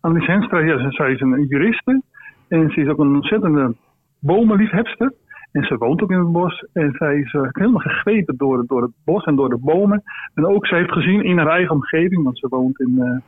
Annelies 0.00 0.26
Henstra, 0.26 0.58
ja, 0.58 0.90
zij 0.90 1.12
is 1.12 1.20
een 1.20 1.44
juriste 1.48 2.02
en 2.48 2.70
ze 2.70 2.80
is 2.80 2.88
ook 2.88 2.98
een 2.98 3.14
ontzettende 3.14 3.74
bomenliefhebster. 4.18 5.12
En 5.52 5.62
ze 5.64 5.76
woont 5.76 6.02
ook 6.02 6.10
in 6.10 6.18
het 6.18 6.32
bos 6.32 6.66
en 6.72 6.92
zij 6.98 7.16
is 7.18 7.32
eh, 7.34 7.42
helemaal 7.50 7.80
gegrepen 7.80 8.36
door, 8.36 8.58
het- 8.58 8.68
door 8.68 8.82
het 8.82 8.90
bos 9.04 9.24
en 9.24 9.36
door 9.36 9.48
de 9.48 9.58
bomen. 9.58 10.02
En 10.34 10.46
ook 10.46 10.66
ze 10.66 10.74
heeft 10.74 10.92
gezien 10.92 11.24
in 11.24 11.38
haar 11.38 11.48
eigen 11.48 11.74
omgeving, 11.74 12.22
want 12.24 12.38
ze 12.38 12.48
woont 12.48 12.80
in, 12.80 12.98
eh, 13.00 13.18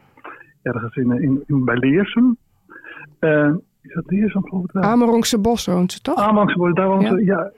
ergens 0.63 0.97
in, 0.97 1.23
in, 1.23 1.43
in, 1.47 1.65
bij 1.65 1.77
Leersum. 1.77 2.37
Eh, 3.19 3.55
is 3.83 4.33
dat 4.33 4.49
geloof 4.49 4.65
ik 4.65 4.73
wel? 4.73 4.83
Amerongse 4.83 5.41
Bos 5.41 5.67
woont 5.67 5.93
ze 5.93 6.01
toch? 6.01 6.17
Aanmangswoord, 6.17 6.77
daar 6.77 6.89
woont 6.89 7.03
Ja. 7.03 7.09
ze, 7.09 7.25
ja. 7.25 7.51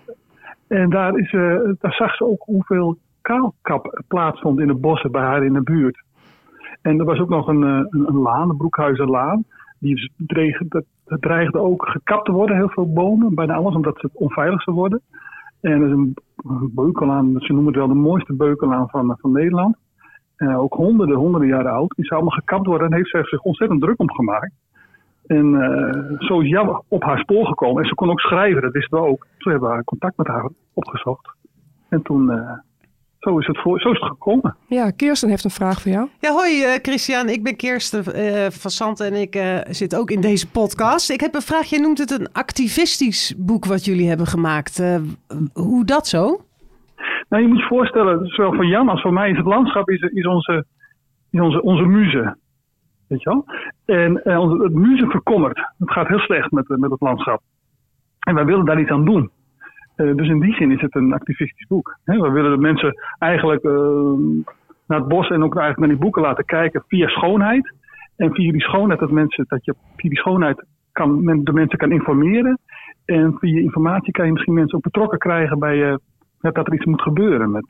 En 0.69 0.91
daar, 0.91 1.19
is, 1.19 1.33
eh, 1.33 1.57
daar 1.81 1.93
zag 1.93 2.15
ze 2.17 2.25
ook 2.25 2.43
hoeveel 2.45 2.99
kaalkap 3.21 4.03
plaatsvond 4.09 4.61
in 4.61 4.67
de 4.67 4.75
bossen 4.75 5.11
bij 5.12 5.23
haar 5.23 5.45
in 5.45 5.53
de 5.53 5.62
buurt. 5.62 6.03
En 6.83 6.99
er 6.99 7.05
was 7.05 7.19
ook 7.19 7.29
nog 7.29 7.49
een, 7.49 7.62
eh, 7.65 7.85
een, 7.91 8.09
een 8.09 8.17
laan, 8.19 8.49
de 8.49 8.55
Broekhuizenlaan. 8.57 9.45
Die 9.79 9.95
is- 9.95 10.11
dreig, 10.17 10.59
dat, 10.69 10.85
dat 11.05 11.21
dreigde 11.23 11.59
ook 11.59 11.87
gekapt 11.89 12.25
te 12.25 12.33
worden, 12.33 12.57
heel 12.57 12.69
veel 12.69 12.93
bomen, 12.93 13.35
bijna 13.35 13.55
alles, 13.55 13.75
omdat 13.75 13.99
ze 13.99 14.11
onveilig 14.12 14.62
zou 14.62 14.77
worden. 14.77 15.00
En 15.61 15.71
er 15.81 15.87
is 15.87 15.93
een, 15.93 16.15
een 16.37 16.71
beukenlaan, 16.75 17.35
ze 17.39 17.53
noemen 17.53 17.67
het 17.73 17.77
wel 17.77 17.89
de 17.89 17.95
mooiste 17.95 18.33
beukenlaan 18.35 18.89
van, 18.89 19.17
van 19.21 19.33
Nederland. 19.33 19.77
Ook 20.57 20.75
honderden, 20.75 21.17
honderden 21.17 21.49
jaren 21.49 21.73
oud. 21.73 21.93
Die 21.97 22.05
zou 22.05 22.21
allemaal 22.21 22.39
gekapt 22.39 22.67
worden 22.67 22.87
en 22.91 22.95
heeft 22.95 23.11
zij 23.11 23.25
zich 23.25 23.41
ontzettend 23.43 23.81
druk 23.81 24.00
om 24.00 24.11
gemaakt. 24.11 24.53
En 25.37 25.62
eh, 25.62 26.18
zo 26.18 26.40
is 26.40 26.49
Jan 26.49 26.82
op 26.88 27.02
haar 27.02 27.18
spoor 27.18 27.46
gekomen. 27.46 27.82
En 27.82 27.88
ze 27.88 27.94
kon 27.94 28.10
ook 28.10 28.20
schrijven, 28.20 28.62
dat 28.62 28.72
wisten 28.72 28.99
we 28.99 29.06
ook. 29.06 29.26
Toen 29.38 29.52
hebben 29.52 29.76
we 29.76 29.84
contact 29.84 30.16
met 30.16 30.26
haar 30.26 30.49
opgezocht. 30.75 31.30
En 31.88 32.02
toen, 32.02 32.30
eh, 32.30 32.52
zo, 33.18 33.38
is 33.38 33.46
het 33.46 33.60
voor, 33.60 33.80
zo 33.80 33.90
is 33.90 34.00
het 34.00 34.08
gekomen. 34.08 34.56
Ja, 34.68 34.90
Kirsten 34.90 35.28
heeft 35.28 35.44
een 35.44 35.50
vraag 35.50 35.80
voor 35.80 35.92
jou. 35.92 36.08
Ja, 36.20 36.32
hoi 36.32 36.62
eh, 36.62 36.78
Christian. 36.82 37.28
Ik 37.28 37.42
ben 37.42 37.56
Kirsten 37.56 38.04
eh, 38.14 38.50
van 38.50 38.70
Santen 38.70 39.06
en 39.06 39.20
ik 39.20 39.34
eh, 39.34 39.58
zit 39.68 39.96
ook 39.96 40.10
in 40.10 40.20
deze 40.20 40.50
podcast. 40.50 41.10
Ik 41.10 41.20
heb 41.20 41.34
een 41.34 41.40
vraag. 41.40 41.70
Je 41.70 41.80
noemt 41.80 41.99
het 41.99 42.10
een 42.10 42.32
activistisch 42.32 43.34
boek 43.38 43.64
wat 43.64 43.84
jullie 43.84 44.08
hebben 44.08 44.26
gemaakt. 44.26 44.78
Eh, 44.78 45.00
hoe 45.52 45.84
dat 45.84 46.06
zo? 46.06 46.40
Nou, 47.28 47.42
je 47.42 47.49
moet 47.49 47.58
je 47.58 47.66
voorstellen, 47.66 48.26
zowel 48.26 48.54
voor 48.54 48.66
Jan 48.66 48.88
als 48.88 49.02
voor 49.02 49.12
mij 49.12 49.30
is 49.30 49.37
het 49.37 49.46
landschap 49.46 49.90
is, 49.90 50.00
is 50.00 50.26
onze, 50.26 50.64
is 51.30 51.40
onze, 51.40 51.62
onze 51.62 51.84
muze. 51.84 52.37
Weet 53.11 53.23
je 53.23 53.31
wel? 53.31 53.45
En 53.85 54.25
eh, 54.25 54.50
het 54.50 54.75
muze 54.75 55.07
verkommert. 55.07 55.59
Het 55.79 55.90
gaat 55.90 56.09
heel 56.09 56.19
slecht 56.19 56.50
met, 56.50 56.71
eh, 56.71 56.76
met 56.76 56.90
het 56.90 57.00
landschap. 57.00 57.40
En 58.21 58.35
wij 58.35 58.45
willen 58.45 58.64
daar 58.64 58.81
iets 58.81 58.90
aan 58.90 59.05
doen. 59.05 59.31
Eh, 59.97 60.14
dus 60.14 60.29
in 60.29 60.40
die 60.40 60.55
zin 60.55 60.71
is 60.71 60.81
het 60.81 60.95
een 60.95 61.12
activistisch 61.12 61.67
boek. 61.67 61.99
We 62.05 62.31
willen 62.31 62.50
de 62.50 62.62
mensen 62.62 62.95
eigenlijk 63.19 63.62
naar 64.87 64.99
het 64.99 65.09
bos 65.09 65.29
en 65.29 65.43
ook 65.43 65.57
eigenlijk 65.57 65.79
naar 65.79 65.88
die 65.88 65.99
boeken 65.99 66.23
laten 66.23 66.45
kijken 66.45 66.85
via 66.87 67.09
schoonheid. 67.09 67.75
En 68.17 68.35
via 68.35 68.52
die 68.52 68.61
schoonheid 68.61 69.00
dat, 69.00 69.11
mensen, 69.11 69.45
dat 69.49 69.64
je 69.64 69.75
via 69.97 70.09
die 70.09 70.19
schoonheid 70.19 70.64
kan, 70.93 71.25
de 71.45 71.52
mensen 71.52 71.79
kan 71.79 71.93
informeren. 71.93 72.59
En 73.05 73.37
via 73.38 73.61
informatie 73.61 74.12
kan 74.12 74.26
je 74.26 74.33
misschien 74.33 74.55
mensen 74.55 74.76
ook 74.76 74.85
betrokken 74.85 75.19
krijgen 75.19 75.59
bij 75.59 75.99
dat 76.40 76.67
er 76.67 76.75
iets 76.75 76.85
moet 76.85 77.02
gebeuren 77.02 77.50
met 77.50 77.67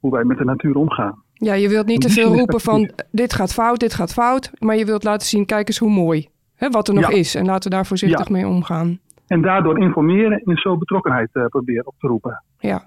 hoe 0.00 0.12
wij 0.12 0.24
met 0.24 0.38
de 0.38 0.44
natuur 0.44 0.76
omgaan. 0.76 1.24
Ja, 1.38 1.54
je 1.54 1.68
wilt 1.68 1.86
niet 1.86 2.00
te 2.00 2.08
veel 2.08 2.34
roepen 2.36 2.60
van 2.60 2.90
dit 3.10 3.32
gaat 3.32 3.52
fout, 3.52 3.80
dit 3.80 3.94
gaat 3.94 4.12
fout. 4.12 4.50
Maar 4.58 4.76
je 4.76 4.84
wilt 4.84 5.04
laten 5.04 5.26
zien, 5.26 5.46
kijk 5.46 5.68
eens 5.68 5.78
hoe 5.78 5.90
mooi. 5.90 6.28
Hè, 6.54 6.70
wat 6.70 6.88
er 6.88 6.94
nog 6.94 7.10
Ja. 7.10 7.16
is. 7.16 7.34
En 7.34 7.44
laten 7.46 7.70
we 7.70 7.76
daar 7.76 7.86
voorzichtig 7.86 8.26
Ja. 8.28 8.32
mee 8.32 8.46
omgaan. 8.46 8.98
En 9.26 9.42
daardoor 9.42 9.78
informeren 9.80 10.42
en 10.44 10.56
zo 10.56 10.76
betrokkenheid 10.78 11.28
eh, 11.32 11.44
proberen 11.46 11.86
op 11.86 11.94
te 11.98 12.06
roepen. 12.06 12.42
Ja. 12.58 12.84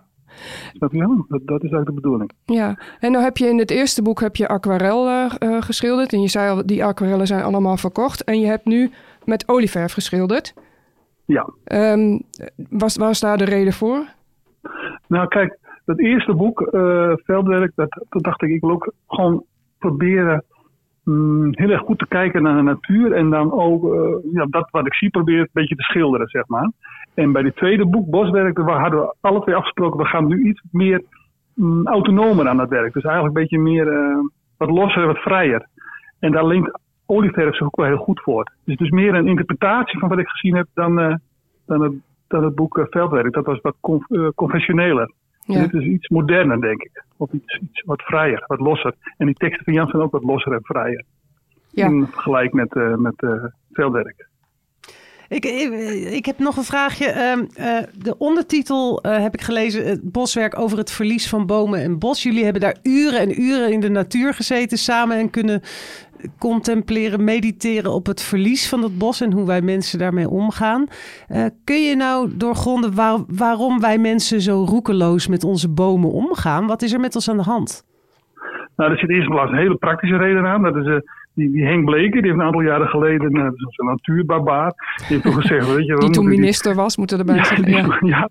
Snap 0.74 0.91
je 0.91 1.00
wel? 1.00 1.25
Dat, 1.27 1.41
dat 1.46 1.63
is 1.63 1.72
eigenlijk 1.72 1.86
de 1.86 1.94
bedoeling. 1.94 2.32
Ja, 2.46 2.77
en 3.00 3.12
nou 3.12 3.24
heb 3.24 3.38
je 3.38 3.48
in 3.48 3.58
het 3.58 3.72
eerste 3.72 4.01
boek 4.01 4.20
heb 4.20 4.36
je 4.36 4.48
aquarel 4.48 5.08
eh, 5.08 5.32
eh, 5.39 5.62
geschilderd. 5.62 6.13
En 6.13 6.22
je 6.22 6.27
zei 6.27 6.50
al, 6.51 6.65
die 6.65 6.86
aquarellen 6.86 7.27
zijn 7.27 7.44
allemaal 7.44 7.77
verkocht. 7.77 8.24
En 8.24 8.39
je 8.39 8.46
hebt 8.48 8.65
nu 8.65 8.91
met 9.25 9.48
olieverf 9.48 9.94
geschilderd. 9.94 10.53
Ja. 11.25 11.50
Ehm, 11.63 12.20
was, 12.70 12.96
was 12.98 13.20
daar 13.20 13.38
de 13.38 13.46
reden 13.46 13.74
voor? 13.74 14.06
Nou, 15.08 15.27
kijk, 15.27 15.58
dat 15.89 16.00
eerste 16.00 16.34
boek, 16.34 16.62
eh, 16.62 17.13
Veldwerk, 17.15 17.72
dat, 17.75 18.05
dat 18.10 18.24
dacht 18.24 18.41
ik, 18.41 18.50
ik 18.50 18.62
wil 18.62 18.72
ook 18.72 18.93
gewoon 19.08 19.43
proberen 19.79 20.43
mm, 21.03 21.50
heel 21.51 21.69
erg 21.69 21.81
goed 21.81 22.00
te 22.00 22.08
kijken 22.08 22.43
naar 22.43 22.55
de 22.55 22.62
natuur. 22.62 23.12
En 23.12 23.29
dan 23.29 23.51
ook 23.51 23.93
eh, 23.93 24.34
ja, 24.34 24.46
dat 24.50 24.69
wat 24.72 24.86
ik 24.86 24.93
zie 24.93 25.10
proberen 25.10 25.41
een 25.41 25.50
beetje 25.51 25.75
te 25.75 25.84
schilderen, 25.84 26.27
zeg 26.27 26.48
maar. 26.48 26.72
En 27.13 27.31
bij 27.31 27.41
het 27.41 27.55
tweede 27.55 27.86
boek, 27.86 28.10
Boswerk, 28.10 28.55
daar 28.55 28.81
hadden 28.81 29.00
we 29.00 29.13
alle 29.22 29.41
twee 29.41 29.55
afgesproken, 29.55 30.00
we 30.00 30.05
gaan 30.05 30.27
nu 30.27 30.48
iets 30.50 30.62
meer 30.72 31.03
mm, 31.55 31.88
autonomer 31.88 32.48
aan 32.48 32.60
het 32.60 32.69
werk. 32.69 32.93
Dus 32.93 33.03
eigenlijk 33.03 33.36
een 33.36 33.41
beetje 33.41 33.60
meer, 33.60 33.88
eh, 33.88 34.17
wat 34.58 34.69
losser 34.69 35.05
wat 35.05 35.17
vrijer. 35.17 35.67
En 36.19 36.31
daar 36.31 36.46
leent 36.46 36.79
olieverf 37.05 37.55
zich 37.55 37.65
ook 37.65 37.75
wel 37.75 37.86
heel 37.86 37.98
goed 37.98 38.22
voor. 38.22 38.43
Dus 38.43 38.74
het 38.77 38.81
is 38.81 38.89
meer 38.89 39.13
een 39.13 39.27
interpretatie 39.27 40.00
van 40.00 40.10
wat 40.10 40.19
ik 40.19 40.27
gezien 40.27 40.55
heb 40.55 40.67
dan, 40.74 41.19
dan, 41.65 42.01
het, 42.27 42.55
boek 42.55 42.88
Veldwerk. 42.89 43.34
Dat 43.34 43.46
was 43.46 43.62
wat 43.62 43.75
con- 43.79 44.05
eh, 44.08 44.27
conventioneler. 44.36 45.12
Ja. 45.53 45.62
Dit 45.62 45.74
is 45.74 45.86
iets 45.86 46.08
moderner, 46.08 46.62
denk 46.62 46.84
ik. 46.84 47.03
Of 47.18 47.32
iets, 47.32 47.60
iets 47.62 47.82
wat 47.86 48.01
vrijer, 48.01 48.44
wat 48.48 48.60
losser. 48.60 48.94
En 49.18 49.25
die 49.25 49.36
teksten 49.36 49.63
van 49.63 49.74
Jan 49.74 49.88
zijn 49.88 50.01
ook 50.01 50.12
wat 50.12 50.24
losser 50.24 50.53
en 50.53 50.63
vrijer. 50.63 51.03
Ja. 51.70 51.86
In 51.88 52.08
vergelijk 52.08 52.53
met, 52.53 52.75
eh 52.75 52.96
met 52.96 53.22
eh, 53.22 53.44
Veldwerk. 53.72 54.28
Ik, 55.29 55.45
ik, 56.12 56.25
heb 56.25 56.39
nog 56.39 56.57
een 56.57 56.63
vraagje. 56.63 57.05
Ehm, 57.05 57.45
eh, 57.53 57.77
de 57.98 58.17
ondertitel 58.17 59.01
eh, 59.01 59.21
heb 59.21 59.33
ik 59.33 59.41
gelezen: 59.41 59.86
Het 59.86 60.12
boswerk 60.12 60.59
over 60.59 60.77
het 60.77 60.91
verlies 60.91 61.27
van 61.27 61.45
bomen 61.45 61.81
en 61.81 62.00
bos. 62.00 62.24
Jullie 62.24 62.43
hebben 62.43 62.62
daar 62.62 62.77
uren 62.83 63.19
en 63.19 63.41
uren 63.41 63.71
in 63.71 63.79
de 63.79 63.89
natuur 63.89 64.33
gezeten 64.33 64.77
samen 64.77 65.17
en 65.17 65.29
kunnen 65.29 65.62
contempleren, 66.38 67.24
mediteren 67.24 67.93
op 67.93 68.05
het 68.05 68.21
verlies 68.21 68.67
van 68.67 68.83
het 68.83 68.98
bos 68.98 69.21
en 69.21 69.31
hoe 69.31 69.45
wij 69.45 69.62
mensen 69.62 70.00
daarmee 70.00 70.29
omgaan. 70.29 70.88
Eh, 71.27 71.45
kun 71.63 71.81
je 71.83 71.95
nou 71.95 72.38
doorgronden 72.38 72.93
waar- 72.95 73.24
waarom 73.27 73.79
wij 73.79 73.98
mensen 73.98 74.41
zo 74.41 74.65
roekeloos 74.67 75.27
met 75.27 75.43
onze 75.43 75.69
bomen 75.69 76.12
omgaan? 76.12 76.67
Wat 76.67 76.81
is 76.81 76.93
er 76.93 77.00
met 77.00 77.15
ons 77.15 77.29
aan 77.29 77.38
de 77.38 77.43
hand? 77.43 77.83
Nou, 78.79 78.91
er 78.91 78.98
zit 78.98 79.09
eerst 79.09 79.25
en 79.27 79.33
plaats 79.33 79.51
een 79.51 79.57
hele 79.57 79.75
praktische 79.75 80.17
reden 80.17 80.45
aan. 80.45 80.62
Dat 80.63 80.75
is 80.75 80.86
eh, 80.86 80.98
die, 81.33 81.51
die 81.51 81.65
Henk 81.65 81.86
Bleker, 81.86 82.21
die 82.21 82.31
heeft 82.31 82.41
een 82.41 82.45
aantal 82.45 82.62
jaren 82.62 82.88
geleden, 82.88 83.36
uh, 83.36 83.48
zo'n 83.55 83.86
natuurbarbaar, 83.88 84.74
die 84.98 85.05
heeft 85.07 85.24
toen 85.24 85.33
gezegd, 85.33 85.75
weet 85.75 85.86
je... 85.86 85.93
we 85.93 86.00
Die 86.05 86.09
toen 86.09 86.27
minister 86.27 86.75
was, 86.75 86.98
moeten 86.98 87.19
erbij 87.19 87.36
Ja, 87.36 87.43
zeggen. 87.43 87.71
Ja. 87.71 87.98
ja. 88.00 88.29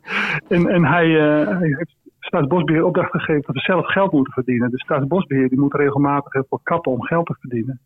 En, 0.48 0.68
en 0.68 0.84
hij, 0.84 1.06
eh, 1.06 1.46
hij 1.58 1.66
heeft 1.68 1.96
Staatsbosbeheer 2.20 2.84
opdracht 2.84 3.10
gegeven 3.10 3.42
dat 3.46 3.54
we 3.54 3.60
zelf 3.60 3.86
geld 3.86 4.12
moeten 4.12 4.32
verdienen. 4.32 4.70
De 4.70 4.78
Staatsbosbeheer 4.78 5.48
die 5.48 5.60
moet 5.60 5.74
regelmatig 5.74 6.32
veel 6.48 6.60
kappen 6.62 6.92
om 6.92 7.02
geld 7.02 7.26
te 7.26 7.36
verdienen. 7.40 7.80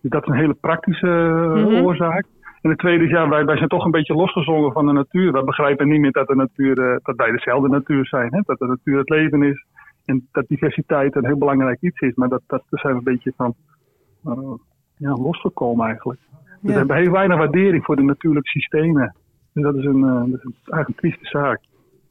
Dus 0.00 0.10
dat 0.10 0.22
is 0.22 0.28
een 0.28 0.38
hele 0.40 0.54
praktische 0.60 1.08
eh, 1.08 1.64
Mhm. 1.64 1.84
oorzaak. 1.84 2.24
En 2.62 2.70
het 2.70 2.78
tweede 2.78 3.04
is, 3.04 3.10
ja, 3.10 3.28
wij, 3.28 3.44
wij 3.44 3.56
zijn 3.56 3.68
toch 3.68 3.84
een 3.84 3.90
beetje 3.90 4.14
losgezongen 4.14 4.72
van 4.72 4.86
de 4.86 4.92
natuur. 4.92 5.32
We 5.32 5.44
begrijpen 5.44 5.88
niet 5.88 6.00
meer 6.00 6.12
dat, 6.12 6.26
de 6.26 6.34
natuur, 6.36 6.74
dat 7.02 7.16
wij 7.16 7.30
dezelfde 7.30 7.68
natuur 7.68 8.06
zijn. 8.06 8.28
Hè? 8.34 8.40
Dat 8.44 8.58
de 8.58 8.66
natuur 8.66 8.98
het 8.98 9.08
leven 9.08 9.42
is. 9.42 9.64
En 10.06 10.28
dat 10.32 10.48
diversiteit 10.48 11.16
een 11.16 11.26
heel 11.26 11.38
belangrijk 11.38 11.80
iets 11.80 12.00
is. 12.00 12.14
Maar 12.14 12.28
dat, 12.28 12.42
dat, 12.46 12.62
daar 12.70 12.80
zijn 12.80 12.92
we 12.92 12.98
een 12.98 13.04
beetje 13.14 13.32
van 13.36 13.54
eh, 14.24 14.54
ja, 14.96 15.10
losgekomen 15.12 15.86
eigenlijk. 15.86 16.20
We 16.60 16.70
Ja. 16.72 16.78
hebben 16.78 16.96
heel 16.96 17.10
weinig 17.12 17.36
waardering 17.38 17.84
voor 17.84 17.96
de 17.96 18.02
natuurlijke 18.02 18.48
systemen. 18.48 19.16
Dus 19.52 19.62
dat 19.62 19.74
is, 19.76 19.84
een, 19.84 20.00
dat 20.00 20.38
is 20.38 20.44
een, 20.44 20.54
eigenlijk 20.64 20.88
een 20.88 20.94
trieste 20.94 21.26
zaak. 21.26 21.60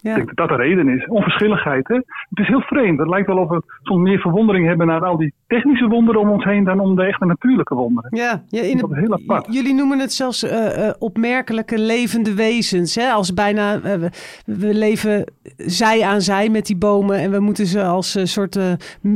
Ja. 0.05 0.11
Ik 0.11 0.15
denk 0.17 0.35
dat 0.35 0.49
dat 0.49 0.57
de 0.57 0.63
reden 0.63 0.89
is. 0.89 1.07
Onverschilligheid, 1.07 1.87
hè? 1.87 1.95
Het 1.95 2.39
is 2.39 2.47
heel 2.47 2.61
vreemd. 2.61 2.99
Het 2.99 3.09
lijkt 3.09 3.27
wel 3.27 3.37
of 3.37 3.49
we 3.49 3.61
soms 3.83 4.01
meer 4.01 4.19
verwondering 4.19 4.67
hebben 4.67 4.87
naar 4.87 5.05
al 5.05 5.17
die 5.17 5.33
technische 5.47 5.87
wonderen 5.87 6.21
om 6.21 6.29
ons 6.29 6.43
heen 6.43 6.63
dan 6.63 6.79
om 6.79 6.95
de 6.95 7.03
echte 7.03 7.25
natuurlijke 7.25 7.75
wonderen. 7.75 8.17
Ja, 8.17 8.43
ja 8.47 8.61
in 8.61 8.77
Dat 8.77 8.91
is 8.91 8.97
heel 8.97 9.13
apart. 9.13 9.53
jullie 9.53 9.73
noemen 9.73 9.99
het 9.99 10.13
zelfs 10.13 10.43
eh, 10.43 10.87
eh, 10.87 10.95
opmerkelijke 10.99 11.79
levende 11.79 12.33
wezens. 12.35 12.95
Hè? 12.95 13.09
Als 13.09 13.33
bijna, 13.33 13.73
eh, 13.73 13.81
we, 13.81 14.09
we 14.45 14.73
leven 14.73 15.31
zij 15.57 16.03
aan 16.03 16.21
zij 16.21 16.49
met 16.49 16.65
die 16.65 16.77
bomen 16.77 17.17
en 17.17 17.31
we 17.31 17.39
moeten 17.39 17.65
ze 17.65 17.83
als 17.83 18.15
een 18.15 18.27
soort 18.27 18.59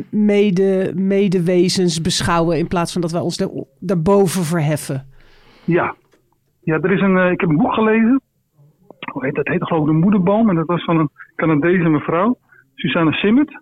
mede, 0.10 0.92
medewezens 0.96 2.02
beschouwen 2.02 2.58
in 2.58 2.68
plaats 2.68 2.92
van 2.92 3.02
dat 3.02 3.12
wij 3.12 3.22
ons 3.22 3.38
daar, 3.38 3.50
daarboven 3.80 4.44
verheffen. 4.44 5.06
Ja. 5.64 5.96
Ja, 6.62 6.80
er 6.82 6.92
is 6.92 7.02
een, 7.02 7.32
ik 7.32 7.40
heb 7.40 7.50
een 7.50 7.58
boek 7.58 7.74
gelezen. 7.74 8.22
Hoe 9.12 9.26
heet 9.26 9.36
dat? 9.36 9.48
Het 9.48 9.54
heet 9.54 9.68
geloof 9.68 9.82
ik 9.82 9.92
De 9.92 10.00
Moederboom. 10.00 10.50
En 10.50 10.56
dat 10.56 10.66
was 10.66 10.84
van 10.84 10.98
een 10.98 11.10
Canadese 11.36 11.90
mevrouw, 11.90 12.38
Susanne 12.76 13.14
Simmert. 13.14 13.62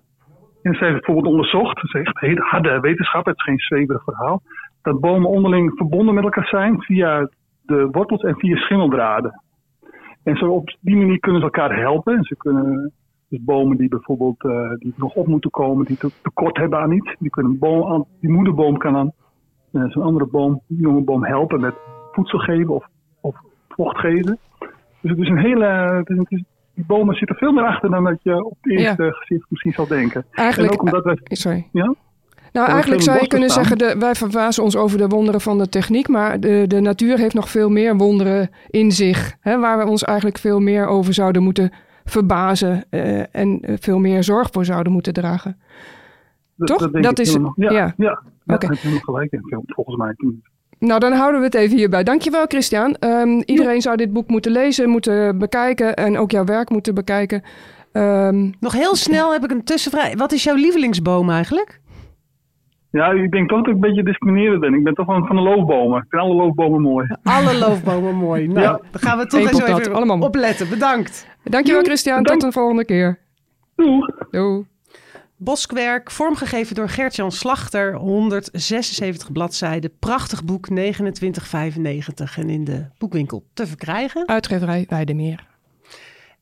En 0.61 0.73
zij 0.73 0.87
heeft 0.87 1.05
bijvoorbeeld 1.05 1.33
onderzocht, 1.33 1.79
ze 1.89 1.97
heeft 1.97 2.19
hele 2.19 2.41
harde 2.41 2.79
wetenschap, 2.79 3.25
het 3.25 3.37
is 3.37 3.43
geen 3.43 3.59
zweverig 3.59 4.03
verhaal, 4.03 4.41
dat 4.81 4.99
bomen 4.99 5.29
onderling 5.29 5.71
verbonden 5.75 6.15
met 6.15 6.23
elkaar 6.23 6.47
zijn 6.47 6.81
via 6.81 7.29
de 7.61 7.87
wortels 7.91 8.21
en 8.21 8.35
via 8.37 8.55
schimmeldraden. 8.55 9.41
En 10.23 10.35
zo 10.35 10.45
op 10.51 10.75
die 10.79 10.95
manier 10.95 11.19
kunnen 11.19 11.39
ze 11.41 11.45
elkaar 11.45 11.79
helpen. 11.79 12.15
En 12.17 12.23
ze 12.23 12.35
kunnen 12.35 12.91
dus 13.29 13.43
bomen 13.43 13.77
die 13.77 13.89
bijvoorbeeld 13.89 14.43
eh, 14.43 14.69
die 14.79 14.93
nog 14.97 15.13
op 15.13 15.27
moeten 15.27 15.49
komen, 15.49 15.85
die 15.85 15.97
te- 15.97 16.11
tekort 16.21 16.57
hebben 16.57 16.79
aan 16.79 16.91
iets, 16.91 17.15
die 17.19 17.29
kunnen 17.29 17.51
een 17.51 17.59
boom 17.59 18.05
die 18.19 18.29
moederboom 18.29 18.77
kan 18.77 18.95
aan 18.95 19.11
eh, 19.71 19.83
zo'n 19.83 20.03
andere 20.03 20.27
boom, 20.27 20.61
die 20.67 20.79
jonge 20.79 21.01
boom 21.01 21.25
helpen 21.25 21.59
met 21.59 21.75
voedsel 22.11 22.39
geven 22.39 22.73
of, 22.73 22.85
of 23.21 23.35
vocht 23.67 23.97
geven. 23.97 24.37
Dus 25.07 25.17
het 25.17 25.25
is 25.25 25.29
een 25.29 25.37
hele, 25.37 25.65
het 25.97 26.09
is, 26.09 26.17
het 26.17 26.31
is- 26.31 26.43
die 26.73 26.85
bomen 26.85 27.15
zitten 27.15 27.35
veel 27.35 27.51
meer 27.51 27.63
achter 27.63 27.89
dan 27.89 28.03
dat 28.03 28.17
je 28.21 28.45
op 28.45 28.57
het 28.61 28.71
eerste 28.79 29.11
gezicht 29.11 29.45
misschien 29.49 29.73
zal 29.73 29.87
denken. 29.87 30.25
Eigenlijk, 30.31 30.73
en 30.73 30.79
ook 30.79 30.85
omdat 30.85 31.03
wij, 31.03 31.17
sorry. 31.23 31.67
ja? 31.71 31.95
Nou, 32.51 32.69
eigenlijk 32.69 33.01
zou 33.01 33.19
je 33.19 33.27
kunnen 33.27 33.49
staan. 33.49 33.65
zeggen, 33.65 33.87
de, 33.87 33.99
wij 33.99 34.15
verbazen 34.15 34.63
ons 34.63 34.75
over 34.75 34.97
de 34.97 35.07
wonderen 35.07 35.41
van 35.41 35.57
de 35.57 35.69
techniek, 35.69 36.07
maar 36.07 36.39
de, 36.39 36.63
de 36.67 36.79
natuur 36.79 37.17
heeft 37.17 37.33
nog 37.33 37.49
veel 37.49 37.69
meer 37.69 37.95
wonderen 37.97 38.49
in 38.67 38.91
zich, 38.91 39.35
hè, 39.39 39.59
waar 39.59 39.77
we 39.77 39.85
ons 39.85 40.03
eigenlijk 40.03 40.37
veel 40.37 40.59
meer 40.59 40.87
over 40.87 41.13
zouden 41.13 41.43
moeten 41.43 41.71
verbazen 42.05 42.83
eh, 42.89 43.35
en 43.35 43.59
eh, 43.61 43.75
veel 43.79 43.99
meer 43.99 44.23
zorg 44.23 44.49
voor 44.51 44.65
zouden 44.65 44.91
moeten 44.91 45.13
dragen. 45.13 45.57
Toch? 46.57 46.91
denk 46.91 47.03
Dat 47.03 47.19
ik 47.19 47.25
is-. 47.25 47.33
Ja, 47.33 47.51
ja. 47.55 47.71
ja. 47.71 47.93
ja. 47.97 48.11
Oké. 48.11 48.21
daar 48.45 48.59
heb 48.59 48.71
je 48.71 48.77
helemaal 48.77 48.99
gelijk 49.01 49.31
in, 49.31 49.63
volgens 49.67 49.97
mij. 49.97 50.13
Nou, 50.79 50.99
dan 50.99 51.11
houden 51.13 51.39
we 51.39 51.45
het 51.45 51.55
even 51.55 51.77
hierbij. 51.77 52.03
Dankjewel, 52.03 52.45
Christian. 52.47 52.95
Ehm, 52.95 53.41
iedereen 53.45 53.81
zou 53.81 53.95
dit 53.97 54.13
boek 54.13 54.27
moeten 54.29 54.51
lezen, 54.51 54.89
moeten 54.89 55.37
bekijken 55.37 55.95
en 55.95 56.17
ook 56.17 56.31
jouw 56.31 56.43
werk 56.45 56.69
moeten 56.69 56.95
bekijken. 56.95 57.41
Ehm, 57.91 58.49
Nog 58.59 58.73
heel 58.73 58.95
snel 58.95 59.31
heb 59.31 59.43
ik 59.43 59.51
een 59.51 59.63
tussenvraag. 59.63 60.13
Wat 60.15 60.31
is 60.31 60.43
jouw 60.43 60.55
lievelingsboom 60.55 61.29
eigenlijk? 61.29 61.79
Ja, 62.91 63.11
ik 63.11 63.31
denk 63.31 63.49
toch 63.49 63.57
dat 63.57 63.67
ik 63.67 63.73
een 63.73 63.79
beetje 63.79 64.03
discriminerend 64.03 64.59
ben. 64.59 64.73
Ik 64.73 64.83
ben 64.83 64.93
toch 64.93 65.05
van, 65.05 65.25
van 65.27 65.35
de 65.35 65.41
loofbomen. 65.41 65.97
Ik 66.01 66.05
vind 66.09 66.21
alle 66.21 66.33
loofbomen 66.35 66.81
mooi. 66.81 67.07
Alle 67.23 67.57
loofbomen 67.57 68.15
mooi. 68.15 68.47
Nou, 68.47 68.59
Ja. 68.61 68.71
dan 68.91 69.01
gaan 69.01 69.17
we 69.17 69.25
toch 69.27 69.39
Eén 69.39 69.47
eens 69.47 69.63
even 69.63 69.93
allemaal. 69.93 70.19
opletten. 70.19 70.69
Bedankt. 70.69 71.27
dankjewel, 71.43 71.81
Christian. 71.83 72.23
Tot 72.23 72.43
een 72.43 72.51
volgende 72.51 72.85
keer. 72.85 73.19
Doeg! 73.75 74.09
Doei. 74.31 74.65
Boskwerk, 75.39 76.11
vormgegeven 76.11 76.75
door 76.75 76.89
Gert-Jan 76.89 77.31
Slachter, 77.31 77.93
176 77.95 79.31
bladzijden. 79.31 79.97
Prachtig 79.99 80.43
boek, 80.43 80.67
29,95 80.69 80.75
en 82.35 82.49
in 82.49 82.63
de 82.63 82.85
boekwinkel 82.97 83.43
te 83.53 83.67
verkrijgen. 83.67 84.27
Uitgeverij 84.27 84.85
Weidemeer. 84.89 85.47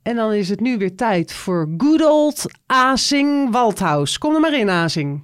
En 0.01 0.15
dan 0.15 0.33
is 0.33 0.49
het 0.49 0.59
nu 0.59 0.77
weer 0.77 0.95
tijd 0.95 1.33
voor 1.33 1.69
good 1.77 2.05
old 2.05 2.45
Azing 2.65 3.51
Waldhaus. 3.51 4.17
Kom 4.17 4.33
er 4.33 4.39
maar 4.39 4.59
in, 4.59 4.69
Azing. 4.69 5.23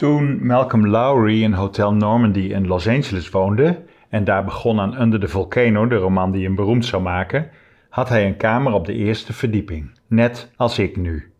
Toen 0.00 0.29
Malcolm 0.40 0.86
Lowry 0.86 1.42
in 1.42 1.52
Hotel 1.52 1.92
Normandy 1.92 2.52
in 2.52 2.66
Los 2.66 2.88
Angeles 2.88 3.30
woonde 3.30 3.82
en 4.08 4.24
daar 4.24 4.44
begon 4.44 4.80
aan 4.80 5.00
Under 5.00 5.20
the 5.20 5.28
Volcano, 5.28 5.86
de 5.86 5.96
roman 5.96 6.30
die 6.30 6.44
hem 6.44 6.54
beroemd 6.54 6.84
zou 6.84 7.02
maken, 7.02 7.50
had 7.88 8.08
hij 8.08 8.26
een 8.26 8.36
kamer 8.36 8.72
op 8.72 8.86
de 8.86 8.92
eerste 8.92 9.32
verdieping, 9.32 9.90
net 10.06 10.50
als 10.56 10.78
ik 10.78 10.96
nu. 10.96 11.32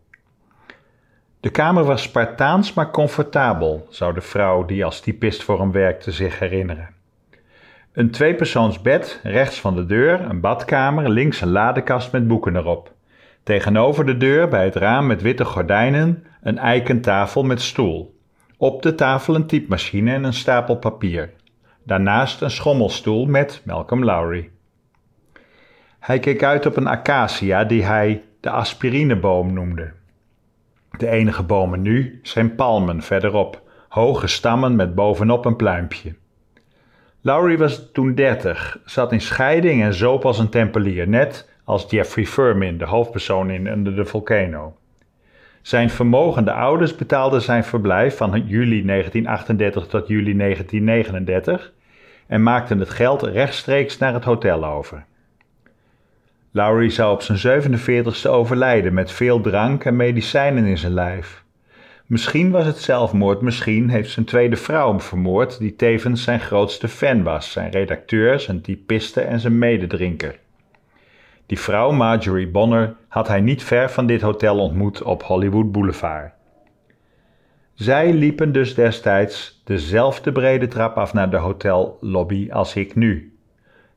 De 1.39 1.49
kamer 1.49 1.83
was 1.83 2.01
Spartaans 2.01 2.73
maar 2.73 2.91
comfortabel, 2.91 3.87
zou 3.89 4.13
de 4.13 4.21
vrouw 4.21 4.65
die 4.65 4.85
als 4.85 4.99
typist 4.99 5.43
voor 5.43 5.59
hem 5.59 5.71
werkte 5.71 6.11
zich 6.11 6.39
herinneren. 6.39 6.89
Een 7.93 8.11
tweepersoonsbed 8.11 9.19
rechts 9.23 9.59
van 9.59 9.75
de 9.75 9.85
deur, 9.85 10.21
een 10.21 10.39
badkamer, 10.39 11.09
links 11.09 11.41
een 11.41 11.51
ladekast 11.51 12.11
met 12.11 12.27
boeken 12.27 12.55
erop. 12.55 12.93
Tegenover 13.43 14.05
de 14.05 14.17
deur 14.17 14.47
bij 14.47 14.63
het 14.65 14.75
raam 14.75 15.07
met 15.07 15.21
witte 15.21 15.45
gordijnen 15.45 16.23
een 16.41 16.57
eiken 16.57 17.01
tafel 17.01 17.43
met 17.43 17.61
stoel. 17.61 18.19
Op 18.61 18.81
de 18.81 18.95
tafel 18.95 19.35
een 19.35 19.45
typemachine 19.45 20.13
en 20.13 20.23
een 20.23 20.33
stapel 20.33 20.75
papier. 20.75 21.29
Daarnaast 21.83 22.41
een 22.41 22.51
schommelstoel 22.51 23.25
met 23.25 23.61
Malcolm 23.65 24.03
Lowry. 24.03 24.49
Hij 25.99 26.19
keek 26.19 26.43
uit 26.43 26.65
op 26.65 26.77
een 26.77 26.87
acacia 26.87 27.63
die 27.63 27.83
hij 27.83 28.23
de 28.39 28.49
aspirineboom 28.49 29.53
noemde. 29.53 29.91
De 30.97 31.07
enige 31.07 31.43
bomen 31.43 31.81
nu 31.81 32.19
zijn 32.23 32.55
palmen 32.55 33.01
verderop, 33.01 33.61
hoge 33.89 34.27
stammen 34.27 34.75
met 34.75 34.95
bovenop 34.95 35.45
een 35.45 35.55
pluimpje. 35.55 36.15
Lowry 37.21 37.57
was 37.57 37.89
toen 37.93 38.15
dertig, 38.15 38.79
zat 38.85 39.11
in 39.11 39.21
scheiding 39.21 39.83
en 39.83 39.93
zoop 39.93 40.25
als 40.25 40.39
een 40.39 40.49
tempelier, 40.49 41.07
net 41.07 41.49
als 41.63 41.85
Jeffrey 41.89 42.25
Furman, 42.25 42.77
de 42.77 42.85
hoofdpersoon 42.85 43.49
in 43.49 43.67
Under 43.67 43.95
the 43.95 44.05
Volcano. 44.05 44.75
Zijn 45.61 45.89
vermogende 45.89 46.51
ouders 46.51 46.95
betaalden 46.95 47.41
zijn 47.41 47.63
verblijf 47.63 48.17
van 48.17 48.43
juli 48.45 48.85
1938 48.85 49.87
tot 49.87 50.07
juli 50.07 50.37
1939 50.37 51.71
en 52.27 52.43
maakten 52.43 52.79
het 52.79 52.89
geld 52.89 53.21
rechtstreeks 53.21 53.97
naar 53.97 54.13
het 54.13 54.23
hotel 54.23 54.65
over. 54.65 55.05
Lowry 56.51 56.89
zou 56.89 57.13
op 57.13 57.21
zijn 57.21 57.63
47ste 57.63 58.29
overlijden 58.29 58.93
met 58.93 59.11
veel 59.11 59.41
drank 59.41 59.83
en 59.85 59.95
medicijnen 59.95 60.65
in 60.65 60.77
zijn 60.77 60.93
lijf. 60.93 61.43
Misschien 62.05 62.51
was 62.51 62.65
het 62.65 62.77
zelfmoord, 62.77 63.41
misschien 63.41 63.89
heeft 63.89 64.11
zijn 64.11 64.25
tweede 64.25 64.55
vrouw 64.55 64.89
hem 64.89 65.01
vermoord, 65.01 65.59
die 65.59 65.75
tevens 65.75 66.23
zijn 66.23 66.39
grootste 66.39 66.87
fan 66.87 67.23
was, 67.23 67.51
zijn 67.51 67.71
redacteur, 67.71 68.39
zijn 68.39 68.61
typiste 68.61 69.21
en 69.21 69.39
zijn 69.39 69.57
mededrinker. 69.57 70.39
Die 71.51 71.59
vrouw, 71.59 71.91
Marjorie 71.91 72.47
Bonner, 72.47 72.95
had 73.07 73.27
hij 73.27 73.41
niet 73.41 73.63
ver 73.63 73.89
van 73.89 74.05
dit 74.05 74.21
hotel 74.21 74.59
ontmoet 74.59 75.01
op 75.01 75.23
Hollywood 75.23 75.71
Boulevard. 75.71 76.33
Zij 77.73 78.13
liepen 78.13 78.51
dus 78.51 78.75
destijds 78.75 79.61
dezelfde 79.63 80.31
brede 80.31 80.67
trap 80.67 80.97
af 80.97 81.13
naar 81.13 81.29
de 81.29 81.37
hotellobby 81.37 82.51
als 82.51 82.75
ik 82.75 82.95
nu. 82.95 83.37